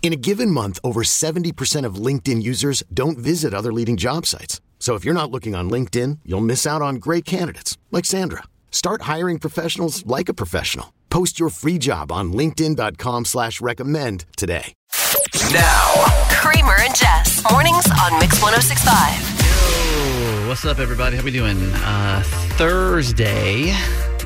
[0.00, 4.62] In a given month, over 70% of LinkedIn users don't visit other leading job sites.
[4.78, 8.44] So if you're not looking on LinkedIn, you'll miss out on great candidates like Sandra.
[8.70, 10.94] Start hiring professionals like a professional.
[11.10, 14.72] Post your free job on linkedin.com slash recommend today.
[15.52, 17.42] Now, Kramer and Jess.
[17.50, 19.38] Mornings on Mix 1065.
[20.42, 21.16] Yo, what's up, everybody?
[21.16, 21.58] How we doing?
[21.74, 22.22] Uh,
[22.56, 23.72] Thursday.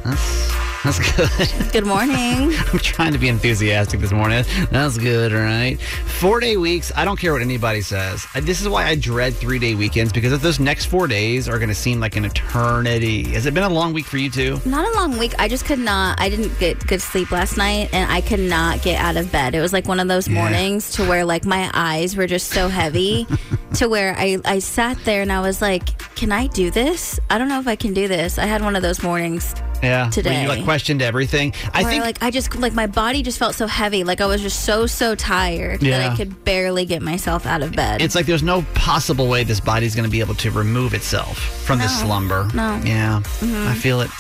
[0.05, 1.73] That's that's good.
[1.73, 2.53] Good morning.
[2.73, 4.45] I'm trying to be enthusiastic this morning.
[4.71, 5.81] That's good, all right.
[5.81, 6.91] Four day weeks.
[6.97, 8.27] I don't care what anybody says.
[8.35, 11.59] Uh, this is why I dread three day weekends because those next four days are
[11.59, 13.25] going to seem like an eternity.
[13.31, 14.61] Has it been a long week for you too?
[14.65, 15.35] Not a long week.
[15.39, 16.21] I just could not.
[16.21, 19.55] I didn't get good sleep last night, and I could not get out of bed.
[19.55, 20.35] It was like one of those Yeah.
[20.41, 23.27] mornings to where like my eyes were just so heavy,
[23.75, 27.21] to where I I sat there and I was like, "Can I do this?
[27.31, 30.09] I don't know if I can do this." I had one of those mornings Yeah.
[30.11, 30.47] Today.
[30.73, 31.53] Questioned everything.
[31.75, 34.41] I think like I just like my body just felt so heavy, like I was
[34.41, 38.01] just so so tired that I could barely get myself out of bed.
[38.01, 41.37] it's like there's no possible way this body's going to be able to remove itself
[41.67, 42.49] from this slumber.
[42.55, 42.81] No.
[42.85, 43.69] Yeah, mm-hmm.
[43.69, 44.11] I feel it.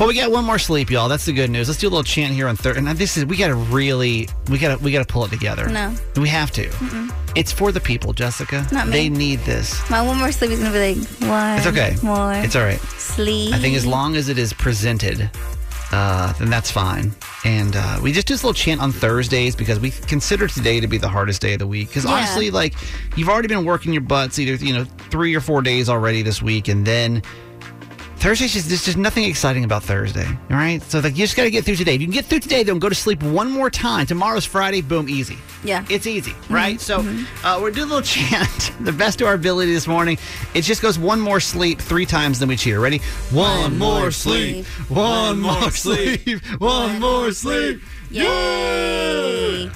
[0.00, 1.08] Well, we got one more sleep, y'all.
[1.08, 1.68] That's the good news.
[1.68, 2.76] Let's do a little chant here on third.
[2.76, 5.30] And this is we got to really we got to we got to pull it
[5.30, 5.68] together.
[5.68, 5.94] No.
[6.16, 6.68] we have to.
[7.36, 8.66] It's for the people, Jessica.
[8.72, 8.92] Not me.
[8.92, 9.88] They need this.
[9.90, 11.94] my one more sleep is gonna be like one It's okay.
[12.02, 12.80] more It's all right.
[12.98, 13.54] sleep.
[13.54, 15.30] I think as long as it is presented,
[15.92, 17.12] uh, then that's fine.
[17.44, 20.86] And uh, we just do this little chant on Thursdays because we consider today to
[20.86, 21.88] be the hardest day of the week.
[21.88, 22.12] Because Yeah.
[22.12, 22.74] honestly, like
[23.16, 26.40] you've already been working your butts either you know three or four days already this
[26.42, 27.22] week, and then
[28.24, 30.26] Thursday's just there's just nothing exciting about Thursday.
[30.26, 31.94] All right, so like you just got to get through today.
[31.94, 34.06] If you can get through today, then go to sleep one more time.
[34.06, 34.80] Tomorrow's Friday.
[34.80, 35.36] Boom, easy.
[35.62, 35.84] Yeah.
[35.90, 36.80] It's easy, right?
[36.80, 37.00] So
[37.44, 40.16] uh, we're doing a little chant, the best of our ability this morning.
[40.54, 42.80] It just goes one more sleep three times, then we cheer.
[42.80, 43.00] Ready?
[43.30, 47.82] One, more sleep, one more sleep, one more sleep.
[48.10, 49.70] Yay!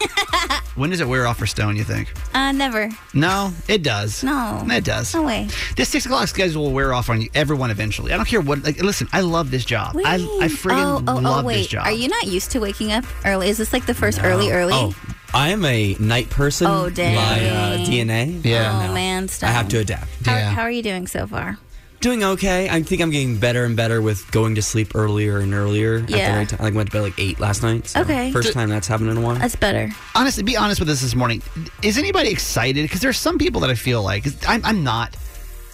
[0.76, 2.12] When does it wear off for Stone, you think?
[2.34, 2.90] Uh, never.
[3.14, 4.22] No, it does.
[4.22, 4.62] No.
[4.70, 5.14] It does.
[5.14, 5.48] No way.
[5.74, 8.12] This six o'clock schedule will wear off on you, everyone eventually.
[8.12, 8.62] I don't care what.
[8.62, 9.96] Like, listen, I love this job.
[9.96, 11.56] I, I friggin' oh, oh, love oh, wait.
[11.56, 11.86] this job.
[11.86, 13.48] Are you not used to waking up early?
[13.48, 14.74] Is this like the first early, early?
[14.74, 14.94] Oh,
[15.32, 16.66] I am a night person.
[16.66, 17.14] Oh, dang.
[17.14, 18.44] My uh, DNA.
[18.44, 18.88] Yeah.
[18.90, 19.48] Oh, man, stop.
[19.48, 20.26] I have to adapt.
[20.26, 20.50] How, Yeah.
[20.50, 21.56] how are you doing so far?
[22.00, 22.68] Doing okay.
[22.70, 25.96] I think I'm getting better and better with going to sleep earlier and earlier.
[25.96, 26.36] At the Yeah.
[26.38, 26.60] right time.
[26.62, 27.88] I went to bed like eight last night.
[27.88, 28.30] so Okay.
[28.32, 29.34] First time that's happened in a while.
[29.36, 29.90] That's better.
[30.14, 31.42] honestly, be honest with us this morning.
[31.82, 32.82] Is anybody excited?
[32.82, 35.16] Because there's some people that I feel like I'm, I'm not.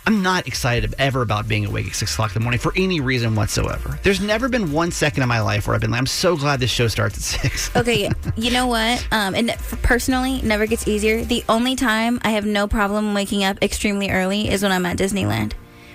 [0.05, 2.99] I'm not excited ever about being awake at six o'clock in the morning for any
[2.99, 4.01] reason whatsoever.
[4.03, 6.59] There's never been one second in my life where I've been like, I'm so glad
[6.59, 7.77] this show starts at six.
[7.77, 9.07] Okay, you know what?
[9.13, 11.25] Um, and personally, never gets easier.
[11.25, 14.97] The only time I have no problem waking up extremely early is when I'm at
[14.97, 15.53] Disneyland.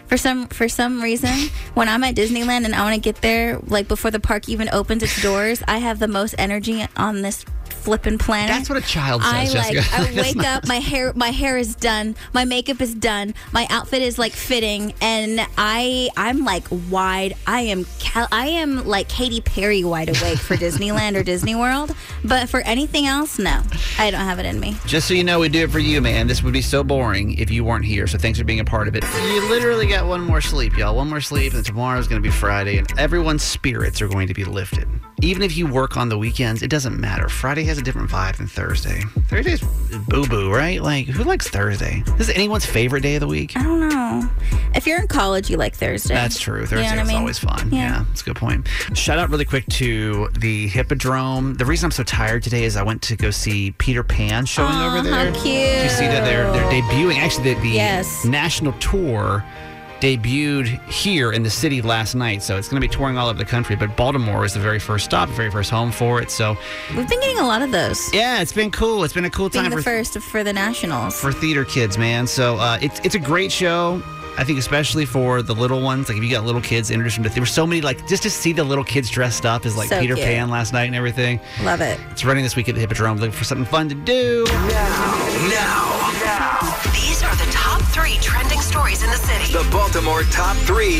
[0.08, 3.60] For some for some reason, when I'm at Disneyland and I want to get there
[3.68, 7.44] like before the park even opens its doors, I have the most energy on this
[7.88, 8.50] flipping planet.
[8.54, 9.94] That's what a child says, I like.
[9.94, 10.68] I wake not- up.
[10.68, 11.14] My hair.
[11.16, 12.18] My hair is done.
[12.34, 13.34] My makeup is done.
[13.54, 16.10] My outfit is like fitting, and I.
[16.18, 17.36] I'm like wide.
[17.48, 17.86] I am.
[18.00, 21.96] Cal- I am like Katy Perry wide awake for Disneyland or Disney World.
[22.26, 23.62] But for anything else, no,
[23.98, 24.76] I don't have it in me.
[24.86, 26.28] Just so you know, we do it for you, man.
[26.28, 28.06] This would be so boring if you weren't here.
[28.06, 29.06] So thanks for being a part of it.
[29.24, 30.94] You literally got one more sleep, y'all.
[30.96, 34.34] One more sleep, and tomorrow's going to be Friday, and everyone's spirits are going to
[34.34, 34.90] be lifted.
[35.22, 37.28] Even if you work on the weekends, it doesn't matter.
[37.28, 39.02] Friday has a different vibe than Thursday.
[39.28, 39.62] Thursday's
[40.08, 40.82] boo boo, right?
[40.82, 42.04] Like, who likes Thursday?
[42.18, 43.58] This is anyone's favorite day of the week.
[43.58, 44.30] I don't know.
[44.76, 46.14] If you're in college, you like Thursday.
[46.14, 46.58] That's true.
[46.58, 47.18] You know Thursday I is mean?
[47.18, 47.70] always fun.
[47.72, 47.78] Yeah.
[47.78, 48.06] Yeah.
[48.10, 48.68] that's a good point.
[48.94, 51.56] Shout out really quick to the Hippodrome.
[51.56, 54.72] The reason I'm so tired today is I went to go see Peter Pan showing
[54.76, 55.14] over there.
[55.14, 55.44] how cute.
[55.46, 57.16] Did you see that they're they're debuting?
[57.18, 58.24] Actually, the, the Yes.
[58.24, 59.44] national tour
[60.02, 62.44] debuted here in the city last night.
[62.44, 63.76] So it's going to be touring all over the country.
[63.76, 66.32] But Baltimore is the very first stop, the very first home for it.
[66.32, 66.56] So
[66.96, 68.14] We've been getting a lot of those.
[68.14, 69.04] yeah, it's been cool.
[69.04, 71.20] It's been a cool Being time the for first for the Nationals.
[71.20, 72.28] for theater kids, man.
[72.28, 74.02] So uh, it's it's a great show.
[74.40, 77.24] I think especially for the little ones, like if you got little kids, introduce them
[77.24, 77.30] to.
[77.32, 79.90] There were so many like just to see the little kids dressed up as like
[79.90, 80.28] So Peter cute.
[80.28, 81.40] Pan last night and everything.
[81.64, 82.00] Love it.
[82.12, 83.18] It's running this week at the Hippodrome.
[83.18, 84.44] Looking for something fun to do.
[84.46, 84.54] Now,
[85.50, 86.60] now now.
[86.94, 87.57] these are the top
[87.98, 89.52] three trending stories in the city.
[89.52, 91.00] The Baltimore Top 3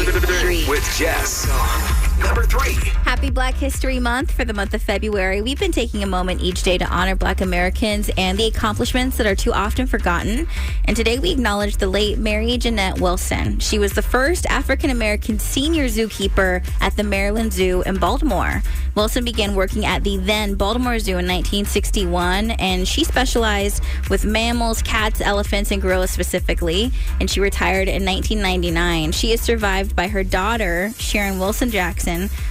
[0.68, 2.07] with Jess.
[2.20, 2.74] Number 3.
[3.04, 5.42] Happy Black History Month for the month of February.
[5.42, 9.28] We've been taking a moment each day to honor Black Americans and the accomplishments that
[9.28, 10.48] are too often forgotten.
[10.86, 13.60] And today we acknowledge the late Mary Jeanette Wilson.
[13.60, 18.62] She was the first African American senior zookeeper at the Maryland Zoo in Baltimore.
[18.96, 24.82] Wilson began working at the then Baltimore Zoo in 1961, and she specialized with mammals,
[24.82, 26.92] cats, elephants, and gorillas specifically.
[27.20, 29.12] And she retired in 1999.
[29.12, 32.07] She is survived by her daughter, Sharon Wilson Jackson,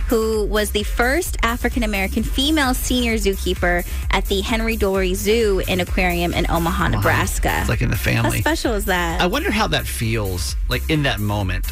[0.09, 5.81] who was the first African American female senior zookeeper at the Henry Doorly Zoo and
[5.81, 7.57] Aquarium in Omaha, Nebraska.
[7.61, 8.41] It's like in the How family.
[8.41, 9.21] special is that?
[9.21, 11.67] I wonder how that feels, like in that moment.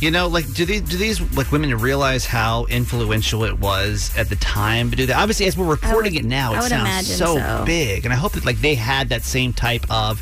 [0.00, 4.28] You know, like do these do these like women realize how influential it was at
[4.28, 5.16] the time to do that?
[5.16, 7.62] Obviously, as we're reporting would- it now, it sounds so, so.
[7.64, 10.20] big, and I hope that like they had that same type of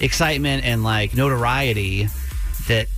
[0.00, 2.08] excitement and like notoriety
[2.68, 2.88] that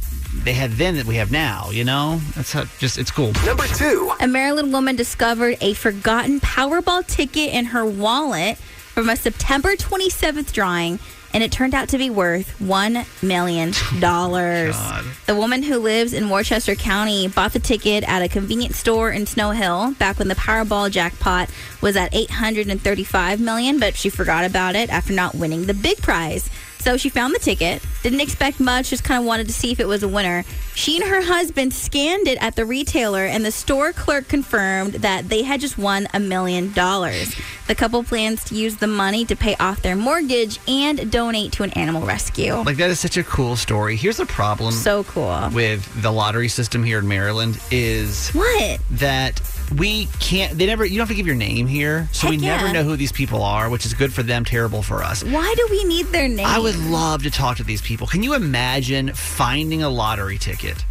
[0.45, 1.71] they had then that we have now.
[1.71, 3.33] You know, that's how just it's cool.
[3.45, 4.13] Number 2.
[4.21, 10.53] A Maryland woman discovered a forgotten Powerball ticket in her wallet from a September 27th
[10.53, 10.99] drawing,
[11.35, 13.73] and it turned out to be worth $1 million.
[14.03, 19.11] Oh the woman who lives in Worcester County bought the ticket at a convenience store
[19.11, 21.51] in Snow Hill back when the Powerball jackpot
[21.83, 26.49] was at 835 million, but she forgot about it after not winning the big prize.
[26.79, 29.81] So she found the ticket, didn't expect much, just kind of wanted to see if
[29.81, 30.45] it was a winner.
[30.75, 35.29] She and her husband scanned it at the retailer, and the store clerk confirmed that
[35.29, 37.35] they had just won a million dollars.
[37.67, 41.65] The couple plans to use the money to pay off their mortgage and donate to
[41.65, 42.55] an animal rescue.
[42.55, 43.97] Like that is such a cool story.
[43.97, 45.51] Here's the problem So cool.
[45.53, 48.79] with the lottery system here in Maryland is What?
[48.93, 49.41] that
[49.75, 52.09] we can't they never you don't have to give your name here.
[52.13, 54.83] So we Heck never know who these people are which is good for them terrible
[54.83, 55.25] for us.
[55.25, 56.47] Why do we need their name?
[56.47, 58.07] i would love to talk to these people.
[58.07, 60.85] Can you imagine finding a lottery ticket?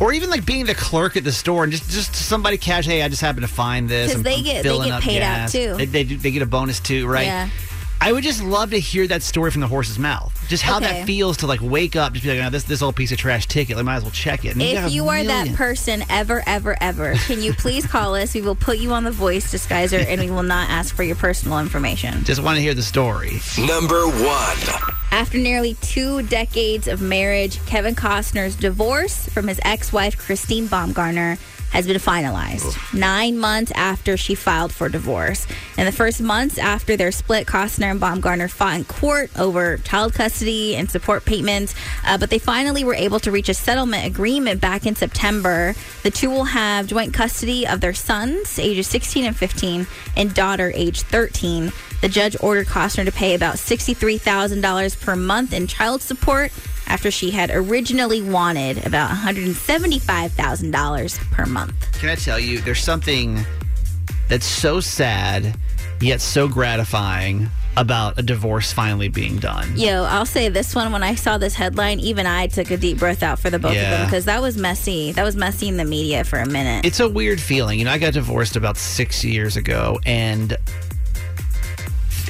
[0.00, 3.02] Or even like being the clerk at the store and just just somebody cash hey
[3.02, 4.08] i just happened to find this.
[4.08, 5.74] 'Cause I'm- they get- they get up paid out, too.
[5.76, 7.26] they, they, do- they get a bonus too right?
[7.26, 7.48] Yeah.
[8.04, 10.32] I would just love to hear that story from the horse's mouth.
[10.46, 10.86] Just how Okay.
[11.00, 13.16] that feels to like wake up, just be like, no, this this old piece of
[13.18, 13.78] trash ticket.
[13.78, 14.52] I might as well check it.
[14.52, 18.34] And If a you are that person ever, ever, ever, can you please call us?
[18.34, 21.16] We will put you on the voice disguiser and we will not ask for your
[21.16, 22.24] personal information.
[22.24, 23.40] just want to hear the story.
[23.58, 24.56] Number 1.
[25.10, 31.38] After nearly two decades of marriage, Kevin Costner's divorce from his ex wife, Christine Baumgartner,
[31.74, 35.44] has been finalized nine months after she filed for divorce.
[35.76, 40.14] In the first months after their split, Costner and Baumgartner fought in court over child
[40.14, 41.74] custody and support payments,
[42.06, 45.74] uh, but they finally were able to reach a settlement agreement back in September.
[46.04, 50.70] The two will have joint custody of their sons, ages 16 and 15, and daughter,
[50.76, 51.72] age 13.
[52.02, 56.52] The judge ordered Costner to pay about $63,000 per month in child support
[56.86, 61.98] after she had originally wanted about $175,000 per month.
[61.98, 63.44] Can I tell you, there's something
[64.28, 65.56] that's so sad
[66.00, 69.76] yet so gratifying about a divorce finally being done.
[69.76, 72.98] Yo, I'll say this one when I saw this headline, even I took a deep
[72.98, 75.12] breath out for the both of them because that was messy.
[75.12, 76.84] That was messy in the media for a minute.
[76.84, 77.78] It's a weird feeling.
[77.78, 80.56] You know, I got divorced about six years ago, and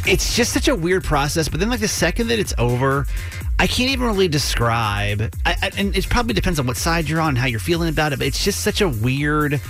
[0.06, 1.48] it's just such a weird process.
[1.48, 3.06] But then, like the second that it's over,
[3.58, 5.34] I can't even really describe.
[5.46, 7.88] I, I, and it probably depends on what side you're on and how you're feeling
[7.88, 8.18] about it.
[8.18, 9.60] But it's just such a weird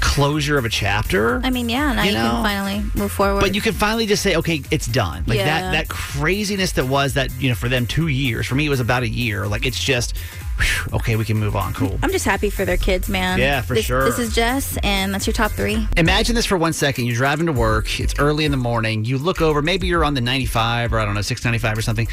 [0.00, 1.40] closure of a chapter.
[1.44, 2.30] I mean, yeah, now You you, know?
[2.30, 3.40] can finally move forward.
[3.40, 5.24] But you can finally just say, okay, it's done.
[5.26, 5.44] Like Yeah.
[5.46, 8.46] that that craziness that was that, you know, for them two years.
[8.46, 9.46] For me it was about a year.
[9.46, 10.16] Like it's just
[10.58, 11.72] whew, okay, we can move on.
[11.74, 11.98] Cool.
[12.02, 13.38] I'm just happy for their kids, man.
[13.38, 14.04] Yeah, for This- sure.
[14.04, 15.86] This is Jess, and that's your top three.
[15.96, 17.06] Imagine this for one second.
[17.06, 18.00] You're driving to work.
[18.00, 19.04] It's early in the morning.
[19.04, 22.08] You look over, maybe you're on the 95 or I don't know, 695 or something.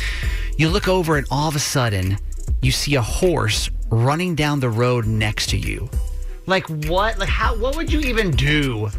[0.57, 2.17] You look over and all of a sudden
[2.61, 5.89] you see a horse running down the road next to you.
[6.47, 7.17] Like what?
[7.17, 7.55] Like how?
[7.57, 8.89] What would you even do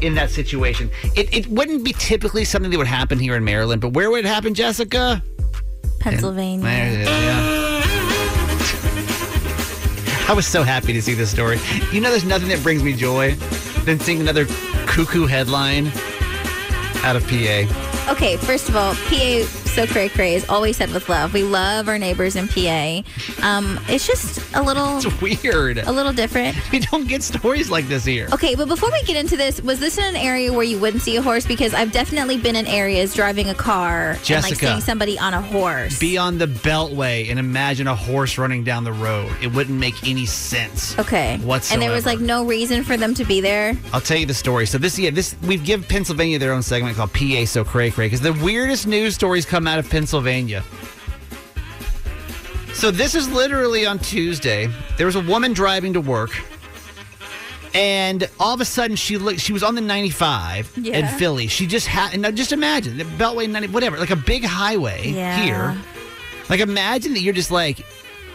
[0.00, 0.90] in that situation?
[1.14, 4.24] It it wouldn't be typically something that would happen here in Maryland, but where would
[4.24, 5.22] it happen, Jessica?
[6.00, 6.64] Pennsylvania.
[6.64, 7.66] There it is, yeah.
[10.28, 11.58] I was so happy to see this story.
[11.92, 13.34] You know, there's nothing that brings me joy
[13.84, 14.44] than seeing another
[14.86, 15.86] cuckoo headline
[17.04, 18.10] out of PA.
[18.10, 21.34] Okay, first of all, PA so cray cray is always said with love.
[21.34, 23.02] We love our neighbors in PA.
[23.42, 25.76] Um, it's just a little It's weird.
[25.76, 26.56] a little different.
[26.72, 28.28] We don't get stories like this here.
[28.32, 31.02] Okay, but before we get into this, was this in an area where you wouldn't
[31.02, 31.46] see a horse?
[31.46, 35.40] Because I've definitely been in areas driving a car and like seeing somebody on a
[35.40, 35.98] horse.
[35.98, 39.30] Be on the beltway and imagine a horse running down the road.
[39.42, 40.98] It wouldn't make any sense.
[40.98, 41.36] okay.
[41.38, 41.74] Whatsoever.
[41.74, 43.74] And there was like no reason for them to be there.
[43.92, 44.66] I'll tell you the story.
[44.66, 48.06] So this, yeah, this we give Pennsylvania their own segment called PA So Cray Cray
[48.06, 50.62] because the weirdest news stories come out of Pennsylvania.
[52.74, 54.68] So this is literally on Tuesday.
[54.98, 56.30] There was a woman driving to work,
[57.74, 59.40] and all of a sudden she looked.
[59.40, 61.46] She was on the 95 in Philly.
[61.46, 62.18] She just had.
[62.20, 65.40] Now just imagine the Beltway 90, whatever, like a big highway Yeah.
[65.42, 65.76] here.
[66.50, 67.78] Like imagine that you're just like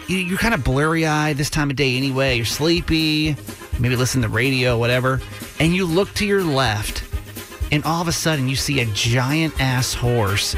[0.07, 2.35] you- you're kind of blurry eyed this time of day anyway.
[2.35, 3.35] You're sleepy,
[3.79, 5.21] maybe listen to the radio, whatever,
[5.59, 7.03] and you look to your left,
[7.71, 10.55] and all of a sudden you see a giant ass horse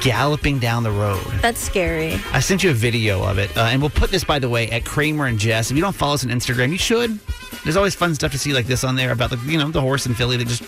[0.00, 1.24] galloping down the road.
[1.40, 2.14] That's scary.
[2.32, 4.70] I sent you a video of it, uh, and we'll put this, by the way,
[4.70, 5.70] at Kramer and Jess.
[5.70, 7.18] If you don't follow us on Instagram, you should.
[7.64, 9.80] There's always fun stuff to see like this on there about the you know the
[9.80, 10.62] horse in Philly that just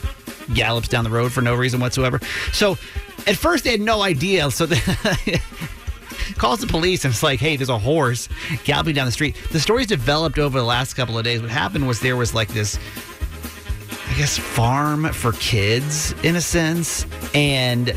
[0.55, 2.21] gallops down the road for no reason whatsoever.
[2.53, 2.73] So
[3.27, 4.79] at first they had no idea, so they
[6.37, 8.29] calls the police and it's like, hey, there's a horse
[8.65, 9.37] galloping down the street.
[9.51, 11.41] The story's developed over the last couple of days.
[11.41, 12.79] What happened was there was like this
[14.09, 17.89] I guess farm for kids in a sense, and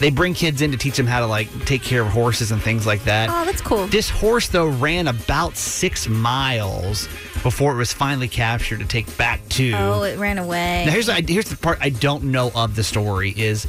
[0.00, 2.62] they bring kids in to teach them how to like take care of horses and
[2.62, 3.30] things like that.
[3.30, 3.86] Oh, that's cool.
[3.86, 7.06] This horse though ran about six miles
[7.42, 9.72] before it was finally captured to take back to.
[9.72, 10.84] Oh, it ran away.
[10.86, 13.66] Now here's the, here's the part I don't know of the story is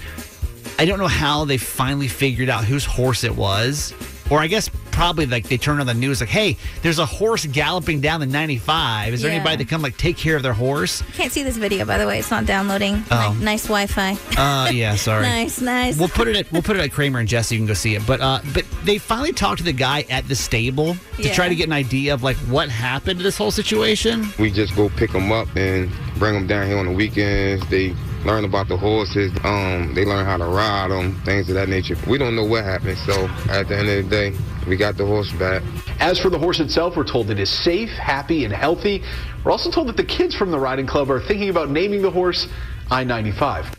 [0.80, 3.94] I don't know how they finally figured out whose horse it was,
[4.30, 7.46] or I guess probably like they turn on the news like, hey, there's a horse
[7.46, 9.14] galloping down the 95.
[9.14, 9.36] Is there Yeah.
[9.36, 11.04] anybody that come like take care of their horse?
[11.14, 12.18] Can't see this video, by the way.
[12.20, 13.04] It's not downloading.
[13.12, 13.36] Oh.
[13.38, 14.18] Ni- Nice Wi-Fi.
[14.38, 15.24] Uh, yeah, sorry.
[15.24, 15.98] nice, nice.
[16.00, 17.56] We'll put it at we'll put it at Kramer and Jesse.
[17.56, 18.06] You can go see it.
[18.08, 21.34] But uh, but they finally talked to the guy at the stable to Yeah.
[21.34, 24.28] try to get an idea of like what happened to this whole situation.
[24.40, 27.68] We just go pick them up and bring them down here on the weekends.
[27.70, 27.94] They
[28.26, 29.32] learn about the horses.
[29.44, 31.96] Um, they learn how to ride them, things of that nature.
[32.08, 32.98] We don't know what happened.
[33.00, 35.62] So at the end of the day, we got the horse back.
[36.00, 39.04] As for the horse itself, we're told it is safe, happy, and healthy.
[39.44, 42.12] We're also told that the kids from the riding club are thinking about naming the
[42.12, 42.48] horse
[42.92, 43.74] I-95.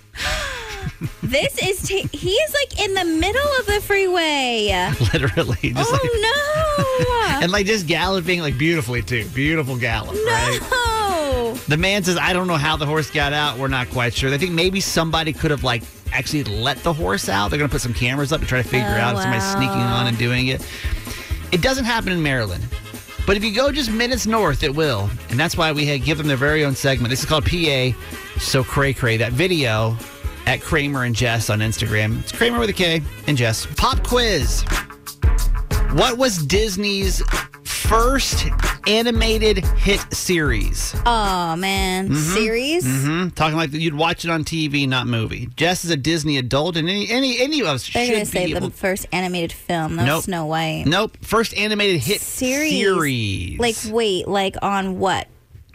[1.23, 4.91] this is t- he is like in the middle of the freeway.
[5.13, 9.27] Literally, just like oh no and like just galloping like beautifully too.
[9.35, 10.59] Beautiful gallop, no, right?
[11.69, 13.59] The man says, I don't know how the horse got out.
[13.59, 14.31] We're not quite sure.
[14.31, 15.83] They think maybe somebody could have like
[16.13, 17.49] actually let the horse out.
[17.51, 19.69] They're gonna put some cameras up to try to figure Oh, out if somebody's sneaking
[19.69, 20.67] on and doing it.
[21.53, 22.65] It doesn't happen in Maryland.
[23.27, 25.11] But if you go just minutes north, it will.
[25.31, 27.11] And that's why we had give them their very own segment.
[27.11, 27.91] This is called PA
[28.39, 29.17] So Cray Cray.
[29.17, 29.97] That video
[30.47, 32.21] at Kramer and Jess on Instagram.
[32.21, 33.67] It's Kramer with a K and Jess.
[33.77, 34.63] Pop quiz.
[35.93, 37.21] What was Disney's
[37.89, 38.47] first
[38.89, 40.95] animated hit series?
[41.07, 42.85] Oh man, series.
[42.85, 43.29] Mm-hmm.
[43.31, 45.49] Talking like you'd watch it on TV, not movie.
[45.57, 48.45] Jess is a Disney adult, and any any any of us They're should gonna say
[48.51, 48.69] able.
[48.69, 49.97] the first animated film.
[49.97, 50.25] That Nope.
[50.25, 50.85] Snow White.
[50.87, 51.17] Nope.
[51.23, 52.73] First animated hit Series.
[52.73, 53.59] series.
[53.59, 55.29] Like wait, like on what?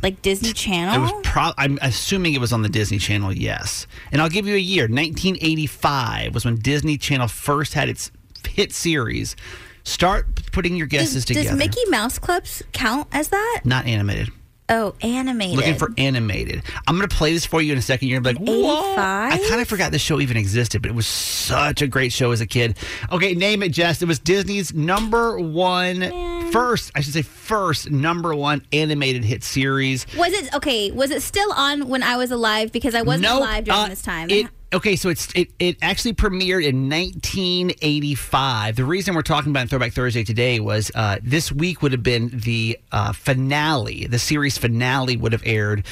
[0.03, 0.95] Like Disney Channel?
[0.95, 3.85] It was pro- I'm assuming it was on the Disney Channel, yes.
[4.11, 4.85] And I'll give you a year.
[4.87, 8.11] 1985 was when Disney Channel first had its
[8.49, 9.35] hit series.
[9.83, 11.49] Start putting your guesses Does- together.
[11.49, 13.61] Does Mickey Mouse Clubs count as that?
[13.65, 14.29] Not animated.
[14.69, 15.57] Oh, animated.
[15.57, 16.63] Looking for animated.
[16.87, 18.07] I'm going to play this for you in a second.
[18.07, 18.91] You're going to be like, whoa.
[18.93, 19.33] 85?
[19.33, 22.31] I kind of forgot this show even existed, but it was such a great show
[22.31, 22.77] as a kid.
[23.11, 24.01] Okay, name it, Jess.
[24.01, 30.05] It was Disney's number one, first, I should say, first number one animated hit series.
[30.15, 30.89] Was it okay?
[30.91, 32.71] Was it still on when I was alive?
[32.71, 33.39] Because I wasn't Nope.
[33.41, 34.29] alive during Uh, this time.
[34.29, 38.75] It, okay, so it's it, it actually premiered in 1985.
[38.75, 42.29] The reason we're talking about Throwback Thursday today was uh, this week would have been
[42.33, 44.07] the uh, finale.
[44.07, 45.85] The series finale would have aired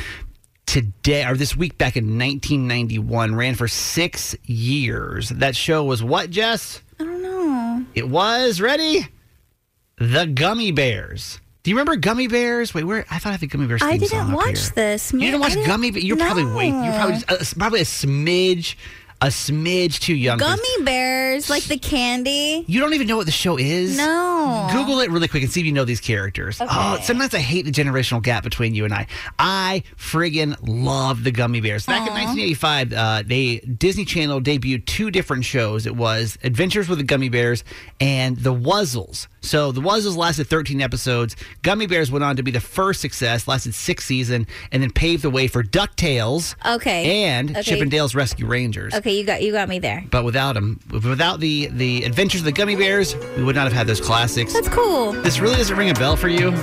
[0.65, 3.35] today or this week back in 1991.
[3.35, 5.29] Ran for six years.
[5.29, 6.81] That show was what, Jess?
[6.99, 7.85] I don't know.
[7.95, 9.07] It was ready.
[9.97, 11.39] The Gummy Bears.
[11.63, 12.73] Do you remember Gummy Bears?
[12.73, 13.05] Wait, where?
[13.11, 13.81] I thought I had the Gummy Bears.
[13.83, 15.11] I didn't watch this.
[15.11, 16.05] You didn't watch I Gummy Bears?
[16.05, 16.69] You're probably wait.
[16.69, 17.35] You're probably No.
[17.35, 18.75] uh, probably a smidge
[19.21, 20.37] a smidge too young.
[20.37, 22.63] Gummy bears, like the candy.
[22.67, 23.97] You don't even know what the show is.
[23.97, 24.69] No.
[24.71, 26.57] Google it really quick and see if you know these characters.
[26.61, 27.03] Oh, Okay.
[27.03, 29.07] sometimes I hate the generational gap between you and I.
[29.37, 31.85] I friggin' love the Gummy Bears.
[31.85, 35.85] Back in 1985, uh, they Disney Channel debuted two different shows.
[35.85, 37.63] It was Adventures with the Gummy Bears
[37.99, 39.27] and The Wuzzles.
[39.41, 41.35] So The Wuzzles lasted 13 episodes.
[41.61, 45.23] Gummy Bears went on to be the first success, lasted six seasons, and then paved
[45.23, 47.23] the way for DuckTales Okay.
[47.25, 47.61] and Okay.
[47.63, 48.93] Chip and Dale's Rescue Rangers.
[48.93, 50.03] Okay, you got you got me there.
[50.09, 53.73] But without them, without the the Adventures of the Gummy Bears, we would not have
[53.73, 54.53] had those classics.
[54.53, 55.11] That's cool.
[55.11, 56.51] This really doesn't ring a bell for you.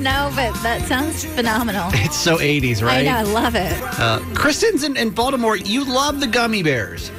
[0.00, 1.90] No, but that sounds phenomenal.
[1.94, 3.06] It's so 80s, right?
[3.06, 3.72] I know, I love it.
[4.00, 5.56] Uh, Kristen's in, in Baltimore.
[5.56, 7.10] You love the Gummy Bears.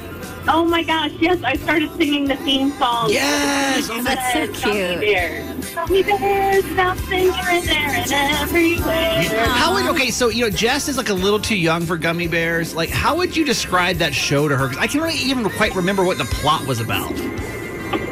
[0.48, 3.10] Oh my gosh, yes, I started singing the theme song.
[3.10, 3.88] Yes!
[3.88, 4.74] It That's so cute.
[4.74, 5.74] Gummy bears.
[5.74, 9.46] Gummy bears, bouncing here and there and everywhere.
[9.46, 10.10] How would okay?
[10.10, 12.74] So you know, Jess is like a little too young for Gummy Bears.
[12.74, 14.68] Like, how would you describe that show to her?
[14.68, 17.12] 'Cause I can't really even quite remember what the plot was about.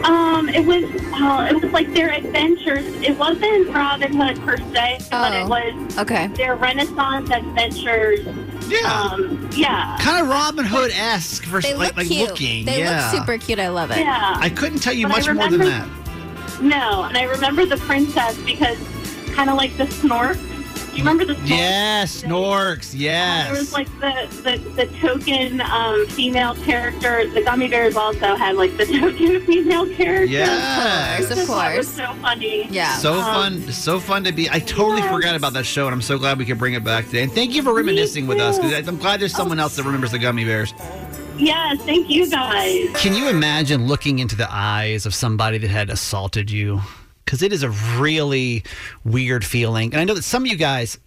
[0.05, 0.85] Um, it was
[1.15, 2.85] uh, it was like their adventures.
[3.03, 5.49] It wasn't Robin Hood per se, but it Oh.
[5.49, 6.29] was Okay.
[6.29, 8.21] their Renaissance adventures.
[8.71, 9.03] Yeah.
[9.03, 9.97] Um, yeah.
[10.01, 12.29] Kind of Robin Hood esque for They like, look like cute.
[12.31, 12.65] looking.
[12.65, 13.11] They yeah.
[13.11, 13.59] look super cute.
[13.59, 13.99] I love it.
[13.99, 14.37] Yeah.
[14.39, 15.89] I couldn't tell you But I much more than that.
[16.61, 18.79] No, and I remember the princess because
[19.33, 20.39] kind of like the Snork.
[20.91, 21.49] Do you remember the Snork?
[21.49, 22.95] Yes, Snorks.
[22.97, 23.47] Yes.
[23.51, 27.29] There was like the, the, the token um, female character.
[27.31, 30.25] The gummy bears also had like the token female character.
[30.25, 31.23] Yes.
[31.23, 31.89] Of That was course.
[31.89, 32.67] so funny.
[32.71, 32.97] Yeah.
[32.97, 34.51] So Um, fun, so fun to be.
[34.51, 35.13] I totally yes.
[35.13, 37.23] forgot about that show, and I'm so glad we could bring it back today.
[37.23, 40.11] And thank you for reminiscing with us, because I'm glad there's someone else that remembers
[40.11, 40.75] the Gummy Bears.
[41.37, 42.89] Yes, thank you guys.
[42.97, 46.81] Can you imagine looking into the eyes of somebody that had assaulted you?
[47.31, 48.65] Because it is a really
[49.05, 50.99] weird feeling, and I know that some of you guys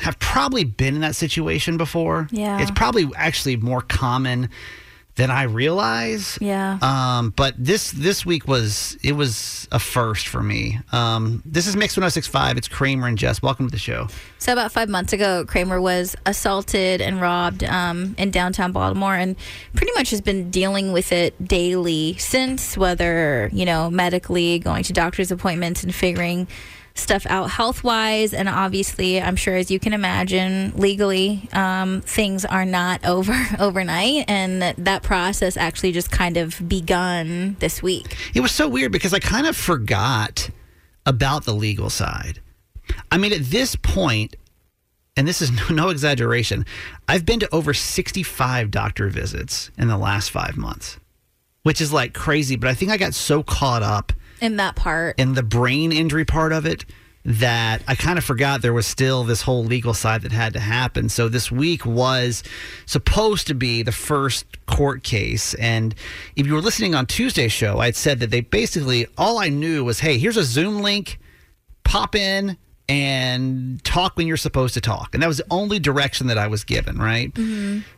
[0.00, 2.28] have probably been in that situation before.
[2.30, 2.60] Yeah.
[2.60, 4.50] it's probably actually more common
[5.20, 6.38] than I realize.
[6.40, 6.78] Yeah.
[6.80, 10.78] Um, but this this week was it was a first for me.
[10.92, 12.56] Um, this is Mix 1065.
[12.56, 13.42] It's Kramer and Jess.
[13.42, 14.08] Welcome to the show.
[14.38, 19.36] So about five months ago, Kramer was assaulted and robbed um, in downtown Baltimore, and
[19.74, 22.78] pretty much has been dealing with it daily since.
[22.78, 26.48] Whether you know medically, going to doctor's appointments, and figuring
[27.00, 32.44] stuff out health wise, and obviously, I'm sure as you can imagine, legally, um, things
[32.44, 38.16] are not over overnight, and that, that process actually just kind of begun this week.
[38.34, 40.50] It was so weird because I kind of forgot
[41.06, 42.40] about the legal side.
[43.10, 44.36] I mean, at this point,
[45.16, 46.64] and this is no, no exaggeration,
[47.08, 50.98] I've been to over 65 doctor visits in the last five months,
[51.62, 52.56] which is like crazy.
[52.56, 56.24] But I think I got so caught up In that part, in the brain injury
[56.24, 56.84] part of it
[57.24, 60.60] that I kind of forgot there was still this whole legal side that had to
[60.60, 61.08] happen.
[61.10, 62.42] So this week was
[62.86, 65.52] supposed to be the first court case.
[65.54, 65.94] And
[66.34, 69.84] if you were listening on Tuesday's show, I'd said that they basically, all I knew
[69.84, 71.18] was, hey, here's a Zoom link,
[71.84, 72.56] pop in
[72.90, 75.14] and talk when you're supposed to talk.
[75.14, 77.32] And that was the only direction that I was given, right?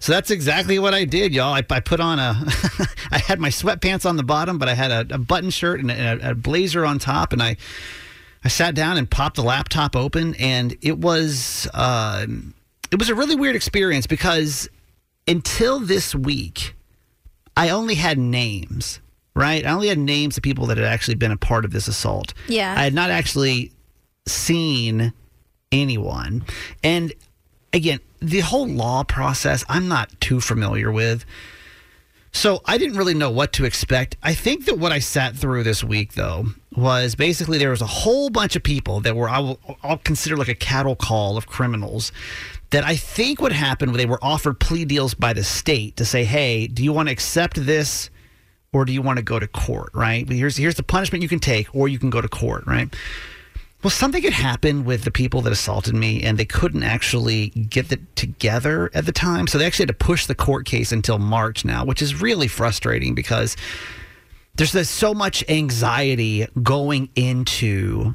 [0.00, 1.55] So that's exactly what I did, y'all.
[1.55, 2.37] I, I put on a,
[3.11, 5.90] I had my sweatpants on the bottom, but I had a, a button shirt and
[5.90, 7.57] a, a blazer on top, and I,
[8.44, 12.26] I sat down and popped the laptop open, and it was, uh,
[12.90, 14.68] it was a really weird experience because
[15.26, 16.74] until this week,
[17.57, 19.00] I only had names,
[19.35, 19.64] right?
[19.64, 22.35] I only had names of people that had actually been a part of this assault.
[22.46, 22.74] Yeah.
[22.76, 23.72] I had not actually
[24.26, 25.12] seen
[25.70, 26.44] anyone.
[26.82, 27.12] And
[27.72, 31.24] again, the whole law process, I'm not too familiar with.
[32.35, 34.16] So I didn't really know what to expect.
[34.22, 37.87] I think that what I sat through this week, though, was basically there was a
[37.87, 41.46] whole bunch of people that were I will, I'll consider like a cattle call of
[41.46, 42.11] criminals.
[42.70, 46.24] That I think what happened, they were offered plea deals by the state to say,
[46.24, 48.08] "Hey, do you want to accept this,
[48.72, 50.26] or do you want to go to court?" Right?
[50.26, 52.66] Here's here's the punishment you can take, or you can go to court.
[52.66, 52.88] Right?
[53.82, 57.90] Well, something had happened with the people that assaulted me, and they couldn't actually get
[57.90, 59.48] it together at the time.
[59.48, 62.46] So they actually had to push the court case until March now, which is really
[62.46, 63.56] frustrating because
[64.54, 68.14] there's, there's so much anxiety going into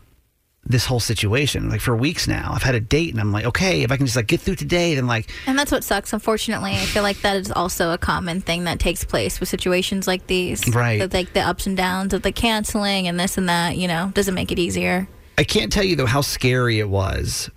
[0.64, 1.70] this whole situation.
[1.70, 4.06] Like for weeks now, I've had a date, and I'm like, okay, if I can
[4.06, 6.14] just like get through today, then like And that's what sucks.
[6.14, 10.08] Unfortunately, I feel like that is also a common thing that takes place with situations
[10.08, 10.66] like these.
[10.74, 11.00] Right.
[11.00, 14.12] That, like the ups and downs of the canceling and this and that, you know,
[14.14, 15.10] doesn't make it easier.
[15.38, 17.50] I can't tell you though how scary it was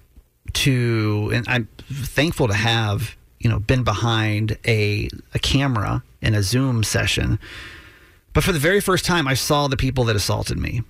[0.52, 6.42] to, and I'm thankful to have you know been behind a a camera in a
[6.42, 7.38] Zoom session.
[8.32, 10.82] But for the very first time, I saw the people that assaulted me,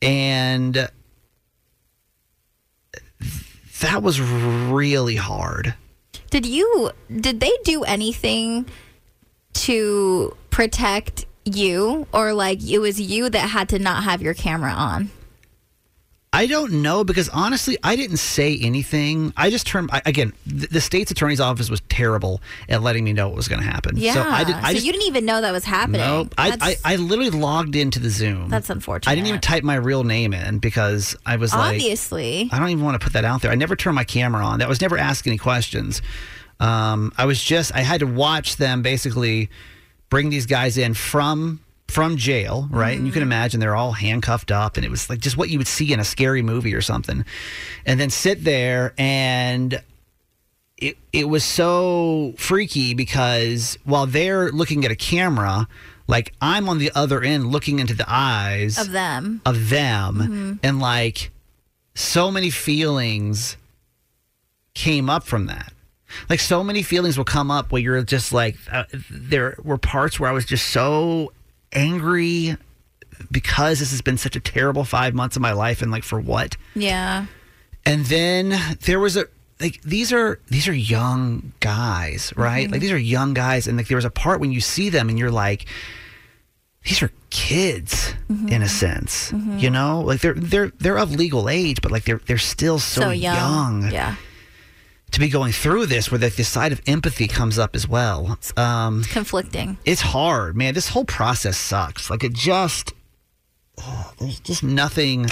[0.00, 0.88] and
[3.80, 5.74] that was really hard.
[6.30, 8.66] Did you did they do anything
[9.54, 14.72] to protect you or like it was you that had to not have your camera
[14.72, 15.10] on?
[16.38, 19.32] I don't know because honestly, I didn't say anything.
[19.36, 20.32] I just turned I, again.
[20.46, 23.66] The, the state's attorney's office was terrible at letting me know what was going to
[23.66, 23.96] happen.
[23.96, 24.14] Yeah.
[24.14, 26.00] So I, did, I so just, you didn't even know that was happening.
[26.00, 26.34] Nope.
[26.38, 28.50] I, I, I literally logged into the Zoom.
[28.50, 29.10] That's unfortunate.
[29.10, 32.48] I didn't even type my real name in because I was like, Obviously.
[32.52, 33.50] I don't even want to put that out there.
[33.50, 34.60] I never turned my camera on.
[34.60, 36.02] That was never ask any questions.
[36.60, 39.50] Um, I was just I had to watch them basically
[40.08, 42.96] bring these guys in from from jail, right?
[42.96, 45.58] And you can imagine they're all handcuffed up, and it was like just what you
[45.58, 47.24] would see in a scary movie or something.
[47.86, 49.82] And then sit there and
[50.76, 55.66] it it was so freaky because while they're looking at a camera,
[56.06, 59.40] like I'm on the other end looking into the eyes of them.
[59.46, 60.58] of them Mhm.
[60.62, 61.30] and like
[61.94, 63.56] so many feelings
[64.74, 65.72] came up from that
[66.30, 70.20] like so many feelings will come up where you're just like uh, there were parts
[70.20, 71.32] where i was just so
[71.72, 72.56] angry
[73.30, 76.20] because this has been such a terrible five months of my life and like for
[76.20, 77.26] what Yeah.
[77.84, 78.54] and then
[78.86, 79.26] there was a
[79.60, 82.68] like these are these are young guys, right?
[82.68, 82.72] Mhm.
[82.72, 85.08] Like these are young guys, and like there was a part when you see them
[85.08, 85.66] and you're like,
[86.84, 88.48] these are kids Mm-hmm.
[88.50, 89.60] in a sense, Mhm.
[89.60, 90.00] you know?
[90.02, 93.82] Like they're they're they're of legal age, but like they're they're still so, So young.
[93.82, 93.92] young.
[93.92, 94.14] Yeah.
[95.12, 98.38] To be going through this, where the, the side of empathy comes up as well.
[98.56, 99.78] Um, Conflicting.
[99.84, 100.74] it's hard, man.
[100.74, 102.10] This whole process sucks.
[102.10, 102.92] Like it just,
[103.82, 105.26] ugh, there's just nothing.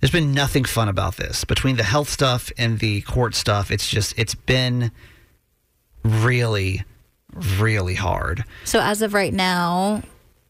[0.00, 3.70] There's been nothing fun about this between the health stuff and the court stuff.
[3.70, 4.92] It's just, it's been
[6.02, 6.82] really,
[7.34, 8.44] really hard.
[8.64, 10.02] So as of right now,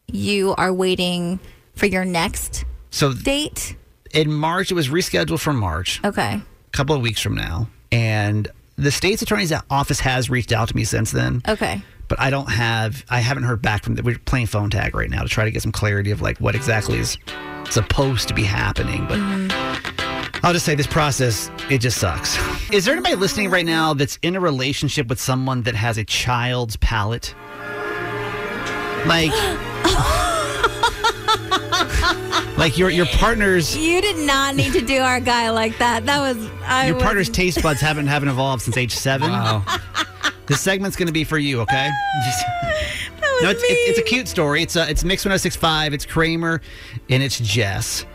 [0.07, 1.39] you are waiting
[1.75, 3.75] for your next So date.
[4.13, 5.99] in March, it was rescheduled for March.
[6.03, 6.35] Okay.
[6.35, 10.75] A couple of weeks from now, and the state's attorney's office has reached out to
[10.75, 11.41] me since then.
[11.47, 11.81] Okay.
[12.07, 14.05] but I don't have I haven't heard back from them.
[14.05, 16.55] We're playing phone tag right now to try to get some clarity of like what
[16.55, 17.17] exactly is
[17.69, 19.07] supposed to be happening.
[19.07, 20.45] But mm-hmm.
[20.45, 22.37] I'll just say this process it just sucks.
[22.71, 26.03] Is there anybody listening right now that's in a relationship with someone that has a
[26.03, 27.35] child's palate?
[29.05, 29.31] Like
[32.61, 36.05] like your your partner's You did not need to do our guy like that.
[36.05, 39.31] That was I your was- partner's taste buds haven't haven't evolved since age seven.
[39.31, 39.65] Wow.
[40.45, 41.89] This segment's going to be for you, okay?
[43.21, 44.61] no, it's, it's, it's a cute story.
[44.61, 45.93] It's uh, it's Mix 1065.
[45.93, 46.61] It's Kramer
[47.09, 48.05] and it's Jess.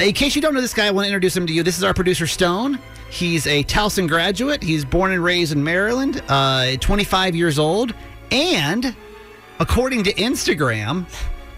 [0.00, 1.62] In case you don't know this guy, I want to introduce him to you.
[1.62, 2.80] This is our producer, Stone.
[3.08, 4.62] He's a Towson graduate.
[4.62, 7.94] He's born and raised in Maryland, uh, 25 years old,
[8.30, 8.96] and
[9.60, 11.06] according to Instagram,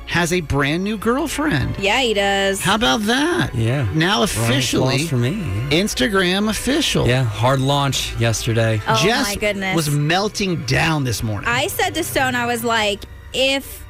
[0.08, 1.78] has a brand new girlfriend.
[1.78, 2.60] Yeah, he does.
[2.60, 3.54] How about that?
[3.54, 3.86] Yeah.
[3.94, 5.32] Now officially lost for me.
[5.70, 7.06] Instagram official.
[7.06, 8.80] Yeah, hard launch yesterday.
[8.88, 9.76] Oh, Jess my goodness.
[9.76, 11.48] was melting down this morning.
[11.48, 13.84] I said to Stone, I was like, if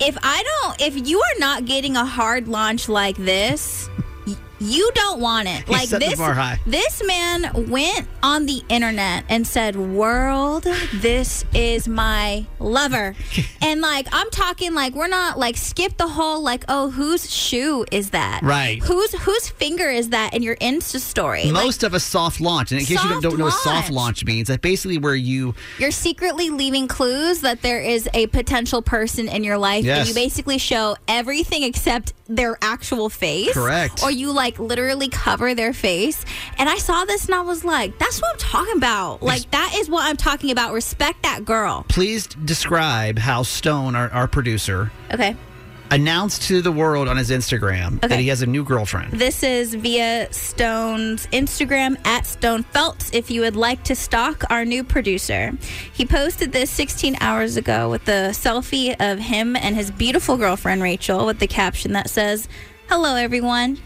[0.00, 4.04] if I don't, if you are not getting a hard launch like this, y-
[4.64, 5.64] you don't want it.
[5.66, 6.18] He like this,
[6.66, 13.14] this man went on the internet and said, "World, this is my lover,"
[13.62, 17.84] and like I'm talking like we're not like skip the whole like oh whose shoe
[17.90, 18.82] is that Right.
[18.82, 22.72] whose whose finger is that in your Insta story Like, Most of a soft launch,
[22.72, 24.04] and in case you don't, don't know what soft launch.
[24.20, 28.82] launch means, that basically where you You're secretly leaving clues that there is a potential
[28.82, 29.98] person in your life, Yes.
[30.00, 33.52] and you basically show everything except their actual face.
[33.52, 34.02] Correct.
[34.02, 36.24] Or you like literally cover their face.
[36.58, 39.22] And I saw this and I was like, that's what I'm talking about.
[39.22, 40.72] Like, that is what I'm talking about.
[40.72, 41.84] Respect that girl.
[41.88, 45.36] please describe how Stone, our, our producer, Okay.
[45.90, 49.12] Announced to the world on his Instagram that he has a new girlfriend.
[49.12, 53.10] This is via Stone's Instagram at Stone Phelps.
[53.12, 55.52] If you would like to stalk our new producer,
[55.92, 60.82] he posted this 16 hours ago with a selfie of him and his beautiful girlfriend
[60.82, 62.48] Rachel with the caption that says,
[62.88, 63.78] "Hello everyone."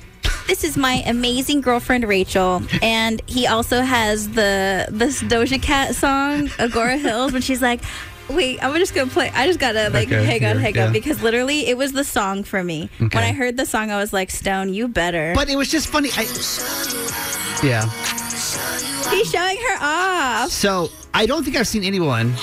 [0.48, 6.48] This is my amazing girlfriend Rachel, and he also has the this Doja Cat song
[6.58, 7.82] Agora Hills when she's like,
[8.28, 10.86] "Wait, I'm just gonna play." I just gotta like Okay, hang on, hang yeah.
[10.86, 12.90] on, because literally it was the song for me.
[13.00, 13.16] Okay.
[13.18, 15.88] When I heard the song, I was like, "Stone, you better." But it was just
[15.88, 16.10] funny.
[16.16, 16.22] I,
[17.66, 17.88] yeah.
[19.10, 20.50] He's showing her off.
[20.50, 22.34] So I don't think I've seen anyone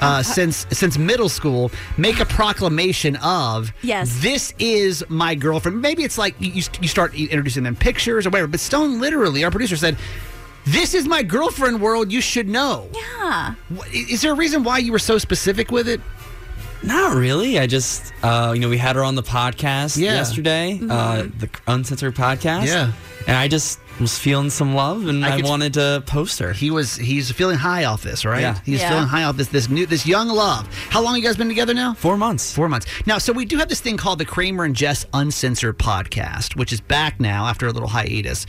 [0.00, 4.20] uh, since since middle school make a proclamation of Yes.
[4.20, 5.80] this is my girlfriend.
[5.80, 8.48] Maybe it's like you, you start introducing them pictures or whatever.
[8.48, 9.96] But Stone literally, our producer said,
[10.72, 11.80] "This is my girlfriend.
[11.80, 13.54] World, you should know." Yeah.
[13.92, 16.00] Is there a reason why you were so specific with it?
[16.82, 17.58] Not really.
[17.58, 20.14] I just, uh, you know, we had her on the podcast Yeah.
[20.14, 22.66] yesterday, uh, the Uncensored podcast.
[22.66, 22.92] Yeah.
[23.26, 26.54] And I just, was feeling some love, and I, could- wanted to post her.
[26.54, 28.40] He was he's feeling high off this, right?
[28.40, 28.58] Yeah.
[28.64, 28.88] He's Yeah.
[28.88, 30.66] feeling high off this this new this young love.
[30.88, 31.92] How long you guys been together now?
[31.92, 32.50] Four months.
[32.50, 32.86] Four months.
[33.04, 36.72] Now, so we do have this thing called the Kramer and Jess Uncensored Podcast, which
[36.72, 38.46] is back now after a little hiatus.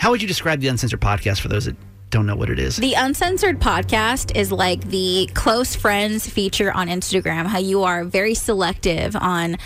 [0.00, 1.76] How would you describe the Uncensored Podcast for those that
[2.08, 2.78] don't know what it is?
[2.78, 8.32] The Uncensored podcast is like the close friends feature on Instagram, how you are very
[8.32, 9.58] selective on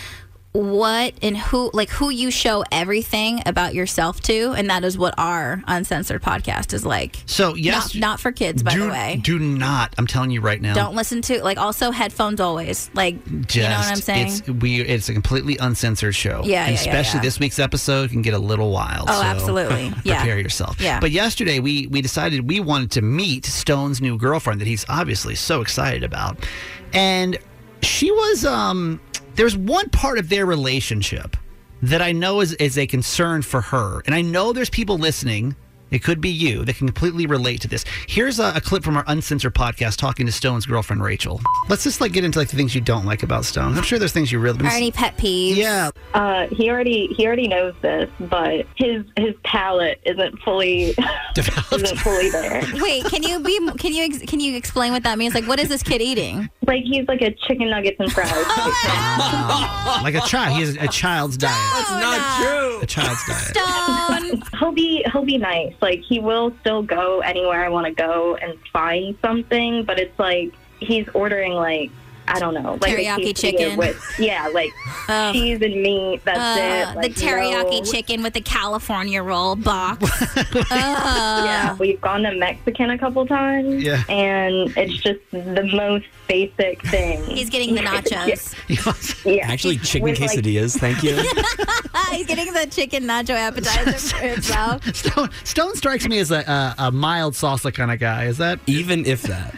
[0.55, 5.13] what and who like who you show everything about yourself to and that is what
[5.17, 9.19] our uncensored podcast is like So, yes- not, not for kids by do, the way
[9.21, 9.93] do not.
[9.97, 10.73] I'm telling you right now.
[10.73, 13.15] don't listen to like also headphones always like
[13.47, 14.81] Just, you know what i'm saying It's we.
[14.81, 16.41] It's a completely uncensored show.
[16.43, 17.23] Yeah, yeah, yeah, especially yeah.
[17.23, 19.09] this week's episode can get a little wild.
[19.09, 19.91] Oh, so absolutely.
[20.03, 20.19] Yeah.
[20.21, 20.79] Prepare yourself.
[20.79, 20.99] Yeah.
[20.99, 25.35] But yesterday we we decided we wanted to meet Stone's new girlfriend that he's obviously
[25.35, 26.37] so excited about,
[26.93, 27.37] and
[27.81, 28.99] she was um.
[29.35, 31.35] There's one part of their relationship
[31.81, 35.55] that I know is is a concern for her, and I know there's people listening.
[35.91, 37.85] It could be you that can completely relate to this.
[38.07, 41.39] Here's a, a clip from our uncensored podcast talking to Stone's girlfriend Rachel.
[41.69, 43.77] Let's just like get into like the things you don't like about Stone.
[43.77, 44.65] I'm sure there's things you really.
[44.65, 45.91] Are any pet peeves Yeah.
[46.13, 50.93] Uh, he already he already knows this, but his his palate isn't fully
[51.35, 51.73] developed.
[51.83, 52.63] isn't fully there.
[52.75, 55.59] wait can you be can you ex- can you explain what that means like what
[55.59, 58.31] is this kid eating Like he's like a chicken nuggets and fries.
[60.03, 60.55] like a child.
[60.55, 61.55] He has a child's diet.
[61.73, 62.79] That's not true.
[62.81, 63.55] A child's diet.
[63.55, 64.43] Stone.
[64.59, 65.73] he'll be he'll be nice.
[65.81, 70.17] Like he will still go anywhere I want to go and find something, but it's
[70.19, 71.91] like he's ordering like
[72.27, 73.77] I don't know, like Teriyaki chicken.
[73.77, 74.71] with yeah, like
[75.07, 75.33] Ugh.
[75.33, 76.21] cheese and meat.
[76.25, 76.95] That's Uh, it.
[76.97, 80.03] Like, the teriyaki no- chicken with the California roll box.
[80.71, 83.83] Yeah, we've gone to Mexican a couple times.
[83.83, 84.03] Yeah.
[84.09, 87.23] and it's just the most basic thing.
[87.25, 88.55] He's getting the nachos.
[89.25, 90.77] yeah, Actually, chicken With, like- quesadillas.
[90.77, 91.15] Thank you.
[92.11, 94.95] He's getting the chicken nacho appetizer for himself.
[94.95, 98.25] Stone, Stone strikes me as a, a, a mild salsa kind of guy.
[98.25, 99.53] Is that even if that?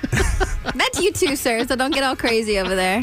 [1.00, 1.66] You too, sir.
[1.68, 3.02] So don't get all crazy over there.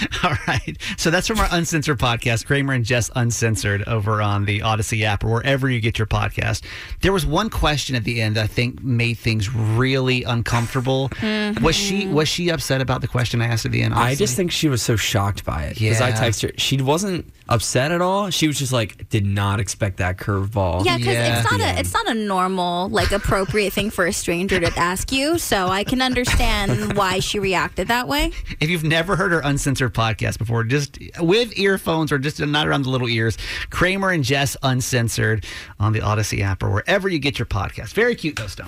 [0.24, 0.76] All right.
[0.96, 5.24] So that's from our Uncensored podcast, Kramer and Jess Uncensored, over on the Odyssey app
[5.24, 6.62] or wherever you get your podcast.
[7.00, 11.08] There was one question at the end that I think made things really uncomfortable.
[11.10, 11.62] Mm-hmm.
[11.64, 13.94] Was she was she upset about the question I asked at the end?
[13.94, 16.16] I just think she was so shocked by it because I Yeah.
[16.16, 16.52] texted her.
[16.58, 18.30] She wasn't upset at all.
[18.30, 20.84] She was just like, did not expect that curveball.
[20.84, 24.60] Yeah, because it's not a it's not a normal like appropriate thing for a stranger
[24.60, 25.38] to ask you.
[25.38, 28.32] So I can understand why she reacted that way.
[28.60, 32.82] If you've never heard her uncensored podcast before, just with earphones or just not around
[32.82, 33.36] the little ears,
[33.70, 35.44] Kramer and Jess Uncensored
[35.78, 37.92] on the Odyssey app or wherever you get your podcast.
[37.92, 38.66] Very cute, though, Stone.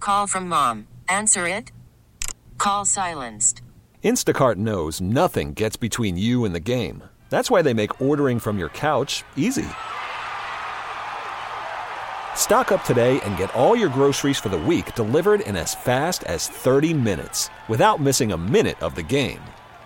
[0.00, 0.86] Call from mom.
[1.08, 1.72] Answer it.
[2.58, 3.62] Call silenced.
[4.02, 7.04] Instacart knows nothing gets between you and the game.
[7.28, 9.68] That's why they make ordering from your couch easy.
[12.34, 16.24] Stock up today and get all your groceries for the week delivered in as fast
[16.24, 19.40] as 30 minutes without missing a minute of the game.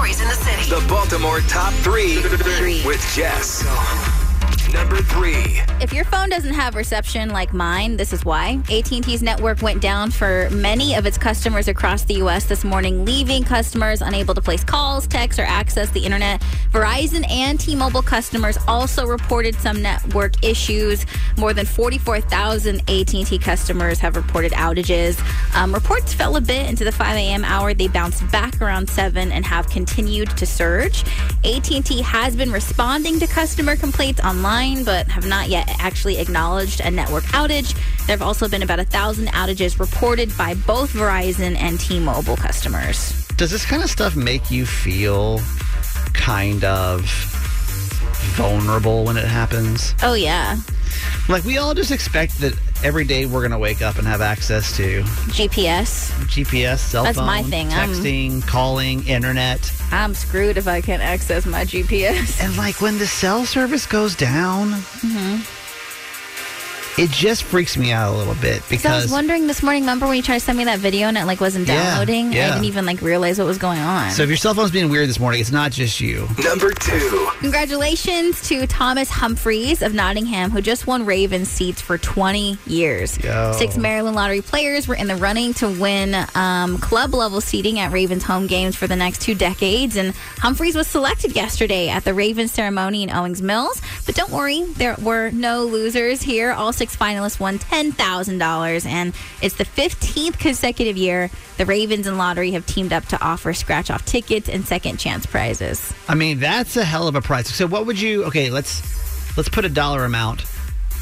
[0.00, 0.70] stories in the city.
[0.70, 2.22] The Baltimore Top Three
[2.86, 4.19] with Jess.
[4.72, 5.60] Number three.
[5.80, 8.60] If your phone doesn't have reception like mine, this is why.
[8.70, 12.44] AT&T's network went down for many of its customers across the U.S.
[12.44, 16.42] this morning, leaving customers unable to place calls, text, or access the internet.
[16.70, 21.06] Verizon and T-Mobile customers also reported some network issues.
[21.38, 25.18] More than 44,000 AT&T customers have reported outages.
[25.56, 27.44] Um, reports fell a bit into the 5 a.m.
[27.44, 27.72] hour.
[27.72, 31.04] They bounced back around 7 and have continued to surge.
[31.44, 36.90] AT&T has been responding to customer complaints online, but have not yet actually acknowledged a
[36.90, 37.74] network outage.
[38.06, 43.26] There have also been about a thousand outages reported by both Verizon and T-Mobile customers.
[43.36, 45.40] Does this kind of stuff make you feel
[46.12, 47.04] kind of
[48.36, 49.94] vulnerable when it happens?
[50.02, 50.56] Oh yeah,
[51.28, 54.20] Like we all just expect that every day we're going to wake up and have
[54.20, 55.02] access to
[55.32, 56.10] GPS.
[56.24, 57.68] GPS, cell That's phone, my thing.
[57.68, 59.72] Texting, calling, internet.
[59.92, 62.42] I'm screwed if I can't access my GPS.
[62.42, 65.42] And like when the cell service goes down, mm-hmm.
[67.00, 69.82] It just freaks me out a little bit Because I was wondering this morning.
[69.82, 72.32] Remember when you tried to send me that video and it like wasn't Yeah, downloading?
[72.32, 72.46] yeah.
[72.46, 74.10] I didn't even like realize what was going on.
[74.10, 76.28] so if your cell phone's being weird this morning, it's not just you.
[76.44, 77.28] Number two.
[77.40, 83.18] Congratulations to Thomas Humphreys of Nottingham, who just won Ravens seats for 20 years.
[83.22, 83.52] Yo.
[83.52, 87.92] Six Maryland Lottery players were in the running to win um, club level seating at
[87.92, 89.96] Ravens home games for the next two decades.
[89.96, 93.80] And Humphreys was selected yesterday at the Ravens ceremony in Owings Mills.
[94.06, 96.52] But don't worry, there were no losers here.
[96.52, 98.86] All six finalists won $10,000.
[98.86, 103.52] And it's the 15th consecutive year the Ravens and Lottery have teamed up to offer
[103.52, 105.92] scratch off tickets and second chance prizes.
[106.08, 107.54] I mean, that's a hell of a price.
[107.54, 108.82] So what would you Okay, let's
[109.36, 110.44] let's put a dollar amount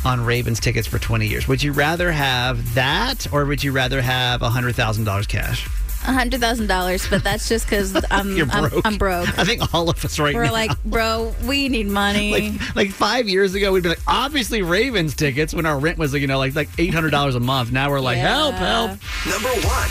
[0.04, 1.48] on Ravens tickets for 20 years.
[1.48, 5.68] Would you rather have that or would you rather have $100,000 cash?
[6.06, 8.86] A hundred thousand dollars, but that's just because I'm, I'm broke.
[8.86, 9.36] I'm broke.
[9.36, 10.52] I think all of us right We're now.
[10.52, 12.30] like, bro, we need money.
[12.52, 16.12] like, like five years ago, we'd be like, obviously Ravens tickets when our rent was,
[16.12, 17.72] like, you know, like like eight hundred dollars a month.
[17.72, 18.92] Now we're like, help, help.
[19.28, 19.88] Number one.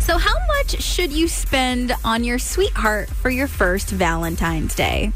[0.00, 5.10] so, how much should you spend on your sweetheart for your first Valentine's Day?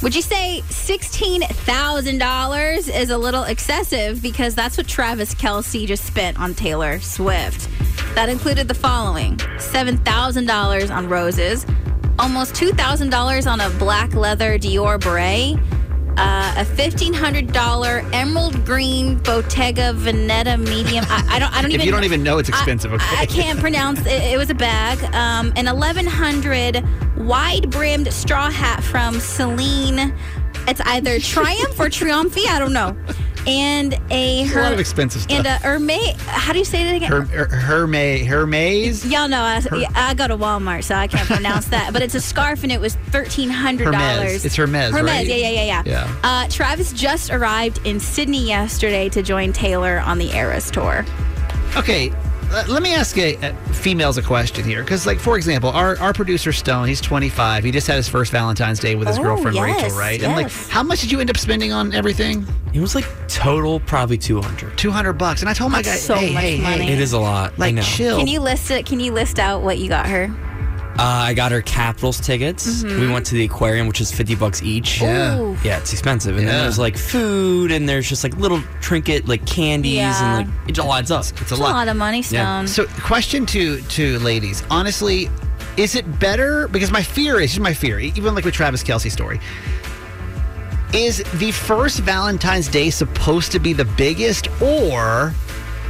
[0.00, 5.88] Would you say sixteen thousand dollars is a little excessive because that's what Travis Kelce
[5.88, 7.68] just spent on Taylor Swift?
[8.14, 11.66] That included the following: seven thousand dollars on roses,
[12.16, 15.58] almost two thousand dollars on a black leather Dior beret.
[16.20, 21.04] Uh, a fifteen hundred dollar emerald green Bottega Veneta medium.
[21.08, 21.52] I, I don't.
[21.54, 21.86] I don't If even.
[21.86, 23.16] you don't even know it's I- expensive, okay?
[23.16, 24.00] I, can't pronounce.
[24.00, 24.98] It, it was a bag.
[25.14, 26.84] Um, an eleven hundred
[27.16, 30.12] wide brimmed straw hat from Celine.
[30.66, 32.38] It's either Triumph or Triumphe.
[32.48, 32.96] I don't know.
[33.48, 35.38] And a It's a lot of expensive stuff.
[35.38, 36.20] and a Hermes.
[36.26, 37.10] How do you say it again?
[37.10, 39.06] Her, her, Hermes, Hermes.
[39.06, 41.92] Y'all know I, yeah, I go to Walmart, so I can't pronounce that.
[41.94, 44.44] But it's a scarf, and it was thirteen hundred dollars.
[44.44, 45.26] It's Hermes, Hermes, right?
[45.26, 45.82] yeah, yeah, yeah, yeah.
[45.86, 46.16] Yeah.
[46.22, 51.06] Uh, Travis just arrived in Sydney yesterday to join Taylor on the Eras tour.
[51.76, 52.12] Okay,
[52.50, 55.98] Uh, let me ask a, a females a question here, because like for example, our
[55.98, 57.62] our producer Stone, he's 25.
[57.64, 60.22] He just had his first Valentine's Day with his Oh, girlfriend yes, Rachel, right?
[60.22, 60.68] And like, yes.
[60.68, 62.46] how much did you end up spending on everything?
[62.72, 64.78] It was like total probably 200.
[64.78, 65.40] 200 bucks.
[65.42, 66.84] And I told my guy, so hey, much hey, money.
[66.86, 67.52] hey, It is a lot.
[67.52, 67.82] I Like, know.
[67.82, 68.16] chill.
[68.18, 68.86] Can you list it?
[68.86, 70.28] Can you list out what you got her?
[70.98, 72.82] Uh, I got her Capitals tickets.
[72.82, 72.98] Mhm.
[73.00, 75.00] We went to the aquarium, which is 50 bucks each.
[75.00, 75.38] Yeah.
[75.38, 75.56] Ooh.
[75.62, 76.36] Yeah, it's expensive.
[76.36, 80.38] And then there's like food and there's just like little trinket like candies Yeah.
[80.40, 81.20] and like it all adds up.
[81.20, 81.72] It's a It's a lot.
[81.74, 82.64] lot of money, Yeah.
[82.64, 85.30] So, question to to ladies, honestly,
[85.76, 86.66] is it better?
[86.66, 89.38] Because my fear is, here's my fear, even like with Travis Kelce story.
[90.92, 95.32] Is the first Valentine's Day supposed to be the biggest, or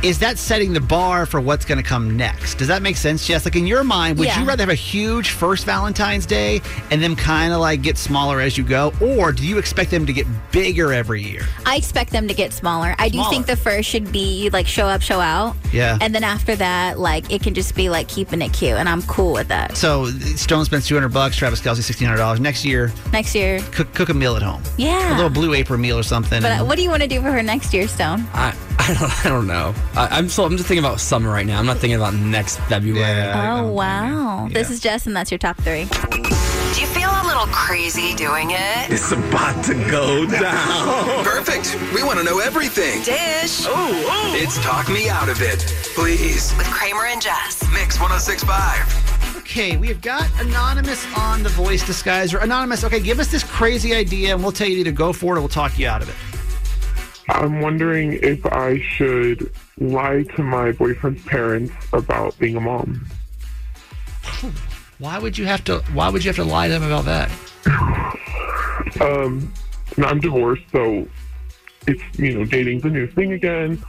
[0.02, 2.54] is that setting the bar for what's going to come next?
[2.56, 3.44] Does that make sense, Jess?
[3.44, 4.40] Like in your mind, would Yeah.
[4.40, 8.40] you rather have a huge first Valentine's Day and then kind of like get smaller
[8.40, 11.42] as you go, or do you expect them to get bigger every year?
[11.66, 12.94] I expect them to get smaller.
[12.98, 15.56] I do think the first should be like show up, show out.
[15.72, 15.98] Yeah.
[16.00, 19.02] And then after that, like it can just be like keeping it cute, and I'm
[19.02, 19.76] cool with that.
[19.76, 22.40] So Stone spends two hundred bucks, Travis Kelce sixteen hundred dollars.
[22.40, 24.62] Next year, Next year, cook cook a meal at home.
[24.76, 25.12] yeah.
[25.12, 26.40] a little blue apron meal or something.
[26.40, 28.26] but uh, and- what do you want to do for her next year, Stone?
[28.32, 28.54] I,
[28.88, 29.74] I don't I don't know.
[29.94, 31.58] I, I'm so I'm just thinking about summer right now.
[31.58, 33.30] I'm not thinking about next February.
[33.34, 35.84] oh wow, this is Jess, and that's your top three.
[35.84, 38.90] Do you feel a little crazy doing it?
[38.90, 41.24] It's about to go down.
[41.24, 41.76] Perfect.
[41.94, 43.02] We want to know everything.
[43.02, 44.34] Dish Oh, oh.
[44.36, 45.58] It's Talk Me Out of It.
[45.94, 46.54] Please.
[46.56, 47.62] with Kramer and Jess.
[47.72, 49.36] Mix 1065.
[49.38, 52.40] Okay, we have got Anonymous on the voice disguiser.
[52.42, 55.34] Anonymous, okay, give us this crazy idea and we'll tell you to either go for
[55.34, 56.14] it or we'll talk you out of it.
[57.28, 63.06] I'm wondering if I should lie to my boyfriend's parents about being a mom.
[64.98, 67.30] Why would you have to why would you have to lie to them about that?
[69.02, 69.52] Um,
[69.98, 71.06] I'm divorced, so
[71.86, 73.82] it's you know dating's a new thing again.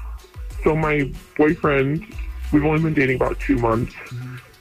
[0.63, 2.05] So my boyfriend,
[2.51, 3.93] we've only been dating about two months.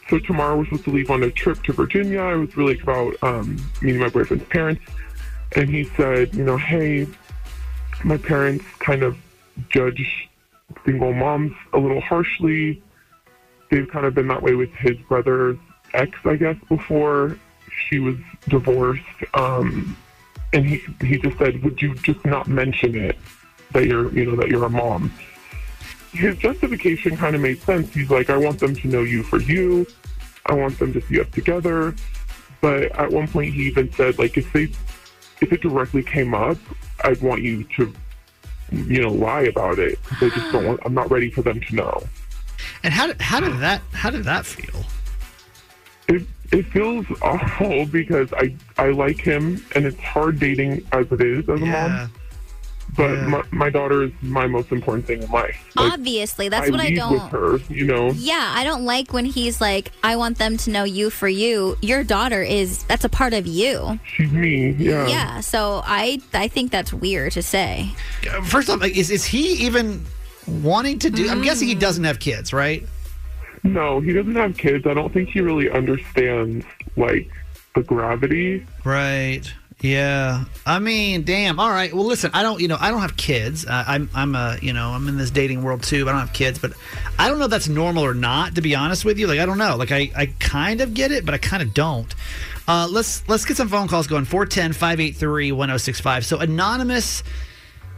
[0.09, 2.21] So tomorrow we're supposed to leave on a trip to Virginia.
[2.21, 4.83] I was really about um, meeting my boyfriend's parents,
[5.57, 7.07] and he said, you know, hey,
[8.05, 9.17] my parents kind of
[9.71, 10.29] judge
[10.85, 12.83] single moms a little harshly.
[13.71, 15.59] They've kind of been that way with his brother's
[15.95, 17.39] ex, I guess, before
[17.89, 18.17] she was
[18.49, 19.03] divorced.
[19.35, 19.97] Um,
[20.53, 23.19] and he he just said, "Would you just not mention it
[23.73, 25.13] that you're you know that you're a mom?"
[26.13, 27.93] His justification kind of made sense.
[27.93, 29.87] He's like, "I want them to know you for you.
[30.47, 31.95] I want them to see us together."
[32.61, 34.71] But at one point, he even said, "Like if they
[35.41, 36.59] if it directly came up,
[37.05, 37.93] I'd want you to."
[38.71, 39.99] You know, lie about it.
[40.21, 40.81] They just don't want.
[40.85, 42.03] I'm not ready for them to know.
[42.83, 44.85] And how did, how did that how did that feel?
[46.09, 51.21] It it feels awful because I I like him and it's hard dating as it
[51.21, 52.13] is as a mom.
[52.97, 55.57] But my, my daughter is my most important thing in life.
[55.77, 57.13] Like, Obviously, that's I what I don't.
[57.13, 58.11] with her, you know.
[58.11, 61.77] Yeah, I don't like when he's like, I want them to know you for you.
[61.83, 64.01] Your daughter is that's a part of you.
[64.17, 64.71] She's me.
[64.73, 65.07] Yeah.
[65.07, 67.91] Yeah, so I I think that's weird to say.
[68.45, 70.05] First off, is is he even
[70.47, 71.29] wanting to do?
[71.29, 71.81] I'm guessing he Mm.
[71.81, 72.85] doesn't have kids, right?
[73.65, 74.87] No, he doesn't have kids.
[74.87, 76.65] I don't think he really understands
[76.97, 77.31] like
[77.75, 78.67] the gravity.
[78.85, 79.53] Right.
[79.81, 80.45] Yeah.
[80.67, 81.61] I mean, damn.
[81.61, 81.93] All right.
[81.95, 82.33] Well, listen.
[82.35, 82.61] I don't.
[82.61, 83.65] You know, I don't have kids.
[83.65, 84.11] Uh, I'm.
[84.15, 84.59] I'm a.
[84.61, 86.05] You know, I'm in this dating world too.
[86.05, 86.59] But I don't have kids.
[86.59, 86.73] But
[87.19, 88.57] I don't know if that's normal or not.
[88.57, 89.77] To be honest with you, like I don't know.
[89.77, 90.11] Like I.
[90.17, 92.13] I kind of get it, but I kind of don't.
[92.67, 94.27] Uh, let's let's get some phone calls going.
[94.27, 96.25] 410-583-1065.
[96.25, 97.23] So anonymous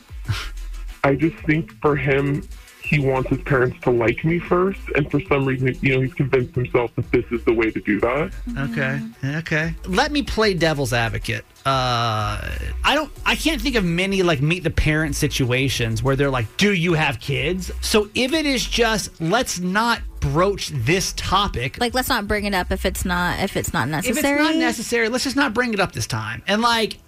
[1.04, 2.46] I just think for him,
[2.92, 6.12] he wants his parents to like me first, and for some reason, you know, he's
[6.12, 8.32] convinced himself that this is the way to do that.
[8.58, 9.00] Okay.
[9.38, 9.74] Okay.
[9.86, 11.46] Let me play devil's advocate.
[11.64, 12.36] Uh,
[12.84, 13.10] I don't.
[13.24, 16.92] I can't think of many like meet the parent situations where they're like, "Do you
[16.92, 21.80] have kids?" So if it is just let's not broach this topic.
[21.80, 24.18] Like, let's not bring it up if it's not if it's not necessary.
[24.18, 26.42] If it's not necessary, let's just not bring it up this time.
[26.46, 26.98] And like,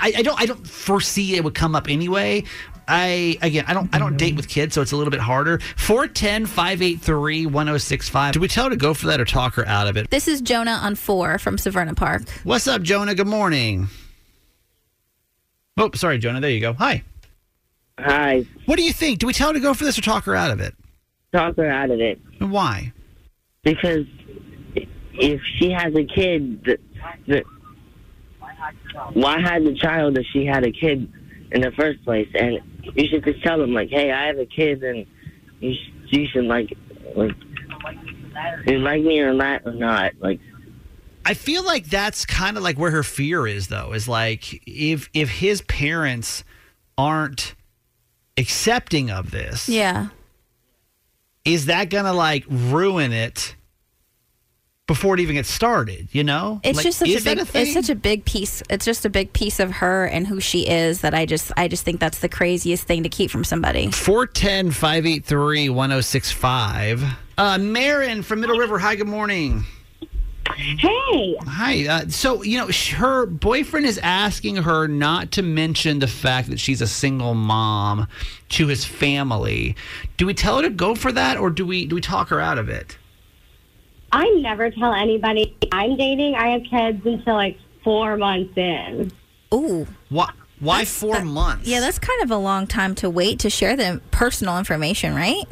[0.00, 0.40] I, I don't.
[0.40, 2.44] I don't foresee it would come up anyway.
[2.88, 3.92] I again, I don't.
[3.94, 4.36] I don't date mm-hmm.
[4.36, 5.58] with kids, so it's a little bit harder.
[5.58, 8.32] 410-583-1065.
[8.32, 10.08] Do we tell her to go for that or talk her out of it?
[10.10, 12.22] This is Jonah on four from Severna Park.
[12.44, 13.14] What's up, Jonah?
[13.14, 13.88] Good morning.
[15.76, 16.40] Oh, sorry, Jonah.
[16.40, 16.74] There you go.
[16.74, 17.02] Hi.
[17.98, 18.44] Hi.
[18.66, 19.18] What do you think?
[19.18, 20.74] Do we tell her to go for this or talk her out of it?
[21.32, 22.20] Talk her out of it.
[22.40, 22.92] And why?
[23.62, 24.06] Because
[24.74, 26.78] if she has a kid, the,
[27.26, 27.42] the,
[29.12, 31.12] why had the child if she had a kid
[31.52, 32.28] in the first place?
[32.34, 32.60] And
[32.94, 35.06] you should just tell them, like, hey, I have a kid, and
[35.60, 36.72] you, sh- you should, like,
[37.14, 37.34] like,
[38.66, 40.12] you like me or not, or not.
[40.20, 40.40] Like,
[41.24, 43.92] I feel like that's kind of like where her fear is, though.
[43.92, 46.44] Is like if if his parents
[46.96, 47.54] aren't
[48.36, 50.08] accepting of this, Yeah.
[51.44, 53.55] is that gonna like ruin it
[54.86, 56.08] before it even gets started?
[56.12, 57.62] You know, It's Like, just such a big thing?
[57.62, 58.62] it's such a big piece.
[58.70, 61.68] It's just a big piece of her and who she is that I just I
[61.68, 63.90] just think that's the craziest thing to keep from somebody.
[63.90, 67.04] 410 583 1065.
[67.38, 68.78] Uh, Marin from Middle River.
[68.78, 69.64] Hi, good morning.
[70.56, 71.36] Hey.
[71.44, 71.86] Hi.
[71.88, 76.48] Uh, so, you know, sh- her boyfriend is asking her not to mention the fact
[76.48, 78.06] that she's a single mom
[78.50, 79.74] to his family.
[80.16, 82.40] Do we tell her to go for that or do we do we talk her
[82.40, 82.96] out of it?
[84.12, 86.34] I never tell anybody I'm dating.
[86.36, 89.12] I have kids until like four months in.
[89.52, 89.86] Ooh.
[90.08, 91.68] Why why 4 months?
[91.68, 95.44] Yeah, that's kind of a long time to wait to share the personal information, right?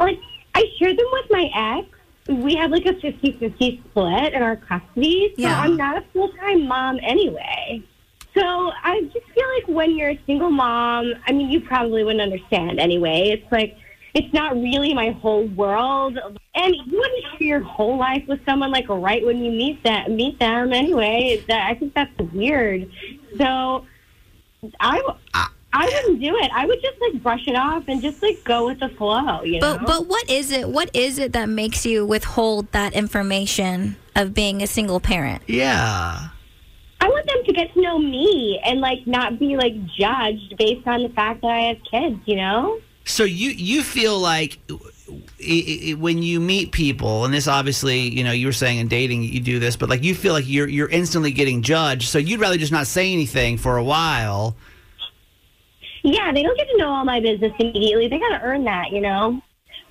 [0.00, 0.18] Like,
[0.54, 1.88] I shared them with my ex.
[2.42, 5.32] We have like a 50 50 split in our custody.
[5.36, 5.60] So Yeah.
[5.60, 7.82] I'm not a full time mom anyway.
[8.34, 12.20] So I just feel like when you're a single mom, I mean, you probably wouldn't
[12.20, 13.28] understand anyway.
[13.30, 13.76] It's like,
[14.16, 16.18] it's not really my whole world.
[16.54, 20.16] And you wouldn't share your whole life with someone like right when you meet them,
[20.16, 21.44] meet them anyway.
[21.48, 22.90] That, I think that's weird.
[23.36, 23.84] So
[24.80, 25.02] I,
[25.74, 26.50] I wouldn't do it.
[26.54, 29.60] I would just like brush it off and just like go with the flow, you
[29.60, 29.76] know?
[29.76, 30.66] But but what is it?
[30.70, 35.42] What is it that makes you withhold that information of being a single parent?
[35.46, 36.28] Yeah.
[37.02, 40.86] I want them to get to know me and like not be like judged based
[40.88, 42.80] on the fact that I have kids, you know?
[43.06, 48.24] So you you feel like i i when you meet people, and this obviously, you
[48.24, 50.68] know, you were saying in dating you do this, but like you feel like you're
[50.68, 54.56] you're instantly getting judged, so you'd rather just not say anything for a while.
[56.02, 58.06] Yeah, they don't get to know all my business immediately.
[58.06, 59.42] They got to earn that, you know?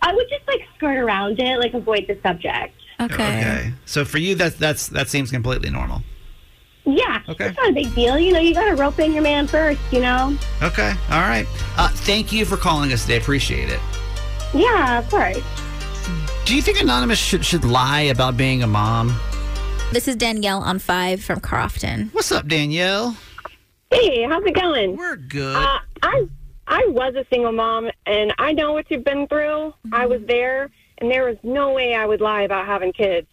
[0.01, 2.73] I would just like skirt around it, like avoid the subject.
[2.99, 3.73] Okay.
[3.85, 6.03] So for you, that's that's that seems completely normal.
[6.85, 7.47] Yeah, Okay.
[7.47, 8.17] it's not a big deal.
[8.19, 10.37] You know, you got to rope in your man first, you know?
[10.61, 10.93] Okay.
[11.09, 11.47] All right.
[11.77, 13.17] Uh, thank you for calling us today.
[13.17, 13.79] Appreciate it.
[14.53, 15.39] Yeah, of course.
[16.45, 19.19] Do you think Anonymous should should lie about being a mom?
[19.91, 22.09] This is Danielle on five from Crofton.
[22.13, 23.17] What's up, Danielle?
[23.91, 24.95] Hey, how's it going?
[24.95, 25.55] We're good.
[25.55, 26.27] Uh, I
[26.67, 29.73] I was a single mom, and I know what you've been through.
[29.91, 30.69] I was there,
[30.99, 33.27] and there was no way I would lie about having kids.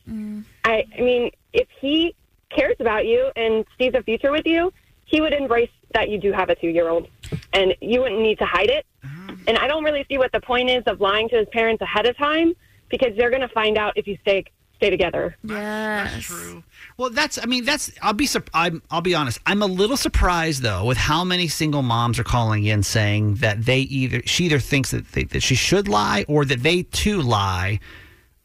[0.64, 2.14] I I mean, if he
[2.54, 4.72] cares about you and sees a future with you,
[5.04, 7.08] he would embrace that you do have a two year old,
[7.52, 8.86] and you wouldn't need to hide it.
[9.04, 9.34] Ah.
[9.46, 12.06] And I don't really see what the point is of lying to his parents ahead
[12.06, 12.54] of time
[12.88, 14.44] because they're going to find out if you stay
[14.82, 15.36] stay together.
[15.44, 16.12] Yes.
[16.12, 16.64] That's true.
[16.96, 17.38] Well, that's.
[17.42, 17.92] I mean, that's.
[18.02, 18.26] I'll be.
[18.26, 18.82] surp- I'm.
[18.90, 19.38] I'll be honest.
[19.46, 23.64] I'm a little surprised though with how many single moms are calling in saying that
[23.64, 27.22] they either she either thinks that they, that she should lie or that they too
[27.22, 27.80] lie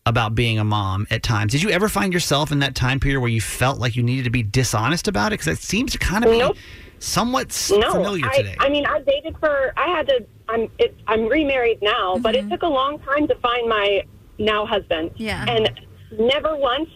[0.07, 1.51] about being a mom at times.
[1.51, 4.23] Did you ever find yourself in that time period where you felt like you needed
[4.23, 5.39] to be dishonest about it?
[5.39, 6.59] Because it seems to kind of be
[6.99, 8.55] somewhat no, familiar I, today.
[8.57, 9.73] I mean, I dated for.
[9.75, 10.25] I had to.
[10.47, 10.71] I'm.
[10.79, 12.51] It, I'm remarried now, but it mm-hmm.
[12.51, 14.03] took a long time to find my
[14.37, 15.11] now husband.
[15.17, 15.45] Yeah.
[15.45, 15.69] And
[16.17, 16.89] never once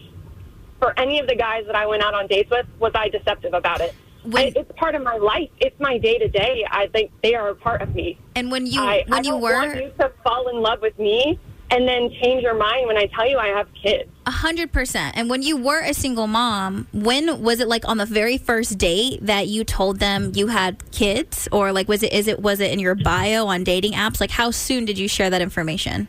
[0.78, 3.52] for any of the guys that I went out on dates with was I deceptive
[3.52, 3.94] about it.
[4.34, 5.50] I, it's part of my life.
[5.58, 6.64] It's my day to day.
[6.70, 8.18] I think they are a part of me.
[8.36, 10.80] And when you I, when I you don't were want you to fall in love
[10.80, 11.38] with me
[11.72, 14.08] and then change your mind when I tell you I have kids.
[14.26, 15.16] A hundred percent.
[15.16, 18.78] And when you were a single mom, when was it like on the very first
[18.78, 22.60] date that you told them you had kids, or like was it is it was
[22.60, 24.20] it in your bio on dating apps?
[24.20, 26.06] Like how soon did you share that information?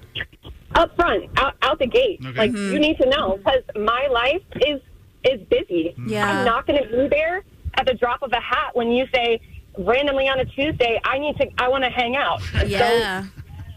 [0.76, 2.20] up front, out, out the gate.
[2.26, 2.36] Okay.
[2.38, 2.74] Like Mhm.
[2.74, 4.82] you need to know because my life is
[5.24, 5.96] is busy.
[6.08, 6.28] Yeah.
[6.40, 7.44] I'm not going to be there
[7.76, 9.40] at the drop of a hat when you say
[9.78, 12.42] randomly on a Tuesday I need to I want to hang out.
[12.68, 13.24] Yeah.
[13.24, 13.28] So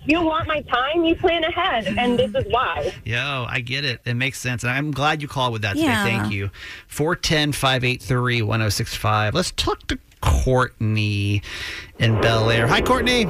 [0.07, 2.93] you want my time, you plan ahead, and this is why.
[3.05, 4.01] Yo, I get it.
[4.05, 4.63] It makes sense.
[4.63, 6.05] And I'm glad you called with that Yeah.
[6.05, 6.17] today.
[6.19, 6.51] Thank you.
[6.89, 9.35] 410 583 1065.
[9.35, 11.43] Let's talk to Courtney
[11.99, 12.67] in Bel Air.
[12.67, 13.25] Hi, Courtney.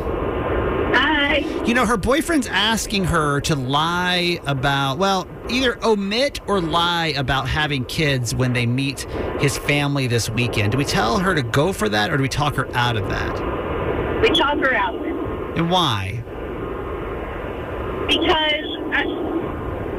[0.94, 1.38] Hi.
[1.66, 7.48] You know, her boyfriend's asking her to lie about, well, either omit or lie about
[7.48, 9.00] having kids when they meet
[9.40, 10.72] his family this weekend.
[10.72, 13.08] Do we tell her to go for that or do we talk her out of
[13.08, 14.20] that?
[14.22, 16.22] We talk her out of it And why?
[18.06, 18.68] Because,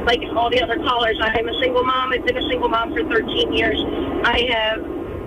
[0.06, 2.12] like all the other callers, I am a single mom.
[2.12, 3.80] I've been a single mom for 13 years.
[4.24, 4.80] I have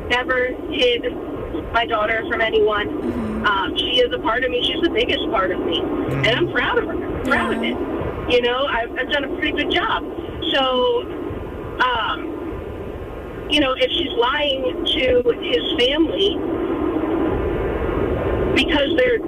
[0.09, 1.05] never hid
[1.73, 3.45] my daughter from anyone.
[3.45, 4.63] Um, she is a part of me.
[4.63, 6.93] She's the biggest part of me, and I'm proud of her.
[6.93, 7.77] I'm proud of it.
[8.34, 10.03] You know, I've, I've done a pretty good job.
[10.53, 11.01] So,
[11.82, 16.38] um, you know, if she's lying to his family
[18.55, 19.19] because they're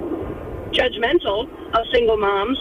[0.70, 2.58] judgmental of single moms.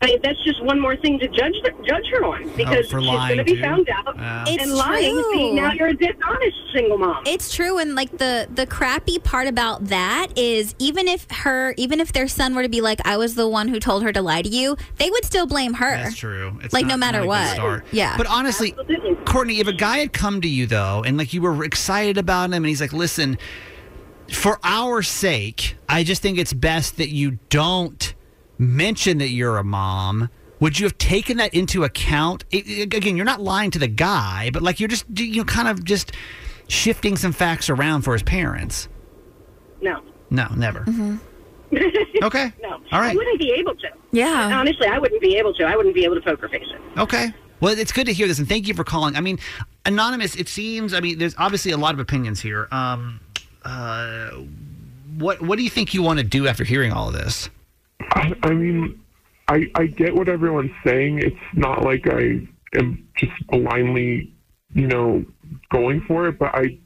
[0.00, 3.00] I mean, that's just one more thing to judge judge her on oh, because Oh,
[3.00, 3.60] she's going to be too?
[3.62, 4.44] found out Yeah.
[4.46, 5.12] It's and lying.
[5.14, 5.32] true.
[5.32, 7.22] See, now you're a dishonest single mom.
[7.26, 12.00] It's true, and like the the crappy part about that is even if her even
[12.00, 14.22] if their son were to be like, I was the one who told her to
[14.22, 15.90] lie to you, they would still blame her.
[15.90, 16.58] That's true.
[16.62, 17.82] It's like not- no matter not what.
[17.92, 18.16] Yeah.
[18.16, 18.74] But honestly,
[19.26, 22.46] Courtney, if a guy had come to you though, and like you were excited about
[22.50, 23.36] him, and he's like, "Listen,
[24.32, 28.14] for our sake, I just think it's best that you don't
[28.58, 30.28] mention that you're a mom
[30.60, 32.44] would you have taken that into account?
[32.50, 35.44] It- it- again, you're not lying to the guy, but like you're just you know
[35.44, 36.10] kind of just
[36.66, 38.88] shifting some facts around for his parents.
[39.80, 40.00] No.
[40.30, 40.84] No, never.
[42.22, 42.52] Okay.
[42.62, 42.70] No.
[42.92, 43.12] All right.
[43.12, 43.88] I wouldn't be able to.
[44.10, 44.58] Yeah.
[44.58, 45.64] Honestly, I wouldn't be able to.
[45.64, 46.98] I wouldn't be able to poker face it.
[46.98, 47.32] Okay.
[47.60, 49.14] Well, it's good to hear this, and thank you for calling.
[49.16, 49.38] I mean,
[49.84, 50.34] anonymous.
[50.34, 50.94] It seems.
[50.94, 52.66] I mean, there's obviously a lot of opinions here.
[52.72, 53.20] Um,
[53.64, 54.30] uh,
[55.18, 57.50] what What do you think you want to do after hearing all of this?
[58.18, 59.00] I, I mean,
[59.46, 61.20] I I get what everyone's saying.
[61.20, 64.34] It's not like I am just blindly,
[64.74, 65.24] you know,
[65.70, 66.38] going for it.
[66.38, 66.78] But I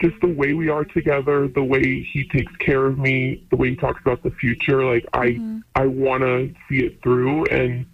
[0.00, 3.70] just the way we are together, the way he takes care of me, the way
[3.70, 4.84] he talks about the future.
[4.84, 5.58] Like I mm-hmm.
[5.74, 7.86] I want to see it through, and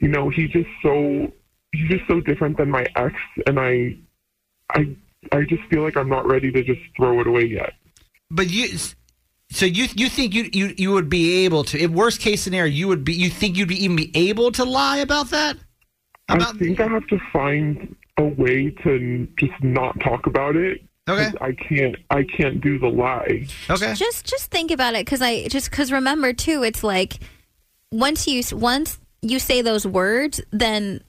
[0.00, 1.32] you know, he's just so
[1.72, 3.14] he's just so different than my ex,
[3.46, 3.96] and I
[4.70, 4.96] I
[5.32, 7.74] I just feel like I'm not ready to just throw it away yet.
[8.30, 8.68] But you,
[9.50, 11.78] so you you think you you you would be able to?
[11.78, 13.14] In worst case scenario, you would be.
[13.14, 15.56] You think you'd be even be able to lie about that?
[16.28, 20.82] I think I have to find a way to just not talk about it.
[21.08, 21.30] Okay.
[21.40, 21.96] I can't.
[22.10, 23.46] I can't do the lie.
[23.70, 23.94] Okay.
[23.94, 27.18] Just just think about it because I just because remember too, it's like
[27.90, 31.02] once you once you say those words, then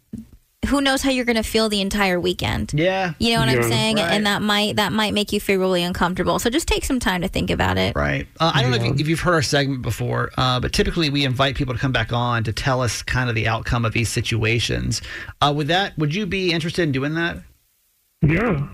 [0.68, 2.74] who knows how you're going to feel the entire weekend.
[2.76, 3.14] Yeah.
[3.18, 3.96] You know what I'm saying?
[3.96, 4.12] Right.
[4.12, 6.38] And that might that might make you feel really uncomfortable.
[6.38, 7.96] So just take some time to think about it.
[7.96, 8.28] Right.
[8.40, 11.10] Uh, I don't know if, you, if you've heard our segment before, uh, but typically
[11.10, 13.94] we invite people to come back on to tell us kind of the outcome of
[13.94, 15.02] these situations.
[15.42, 17.38] Uh, with that, would you be interested in doing that?
[18.22, 18.68] Yeah.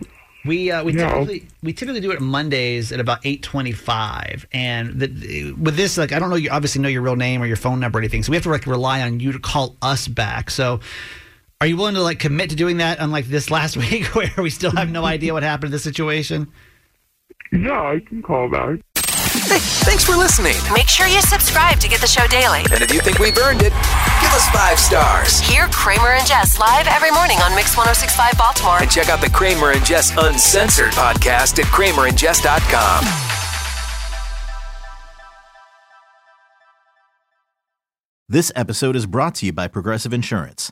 [0.44, 3.72] We uh, we Yeah, I'll- typically we typically do it Mondays at about eight twenty
[3.72, 7.42] five, and the, with this, like I don't know, you obviously know your real name
[7.42, 9.40] or your phone number or anything, so we have to like rely on you to
[9.40, 10.52] call us back.
[10.52, 10.82] So,
[11.62, 12.98] are you willing to like commit to doing that?
[13.00, 16.48] Unlike this last week, where we still have no idea what happened in this situation.
[17.52, 18.80] Yeah, I can call back.
[19.46, 20.56] Hey, thanks for listening.
[20.74, 22.60] Make sure you subscribe to get the show daily.
[22.72, 25.40] And if you think we've earned it, give us five stars.
[25.40, 28.82] Hear Kramer and Jess live every morning on Mix 1065 Baltimore.
[28.82, 33.06] And check out the Kramer and Jess Uncensored podcast at kramerandjess.com.
[38.28, 40.72] This episode is brought to you by Progressive Insurance.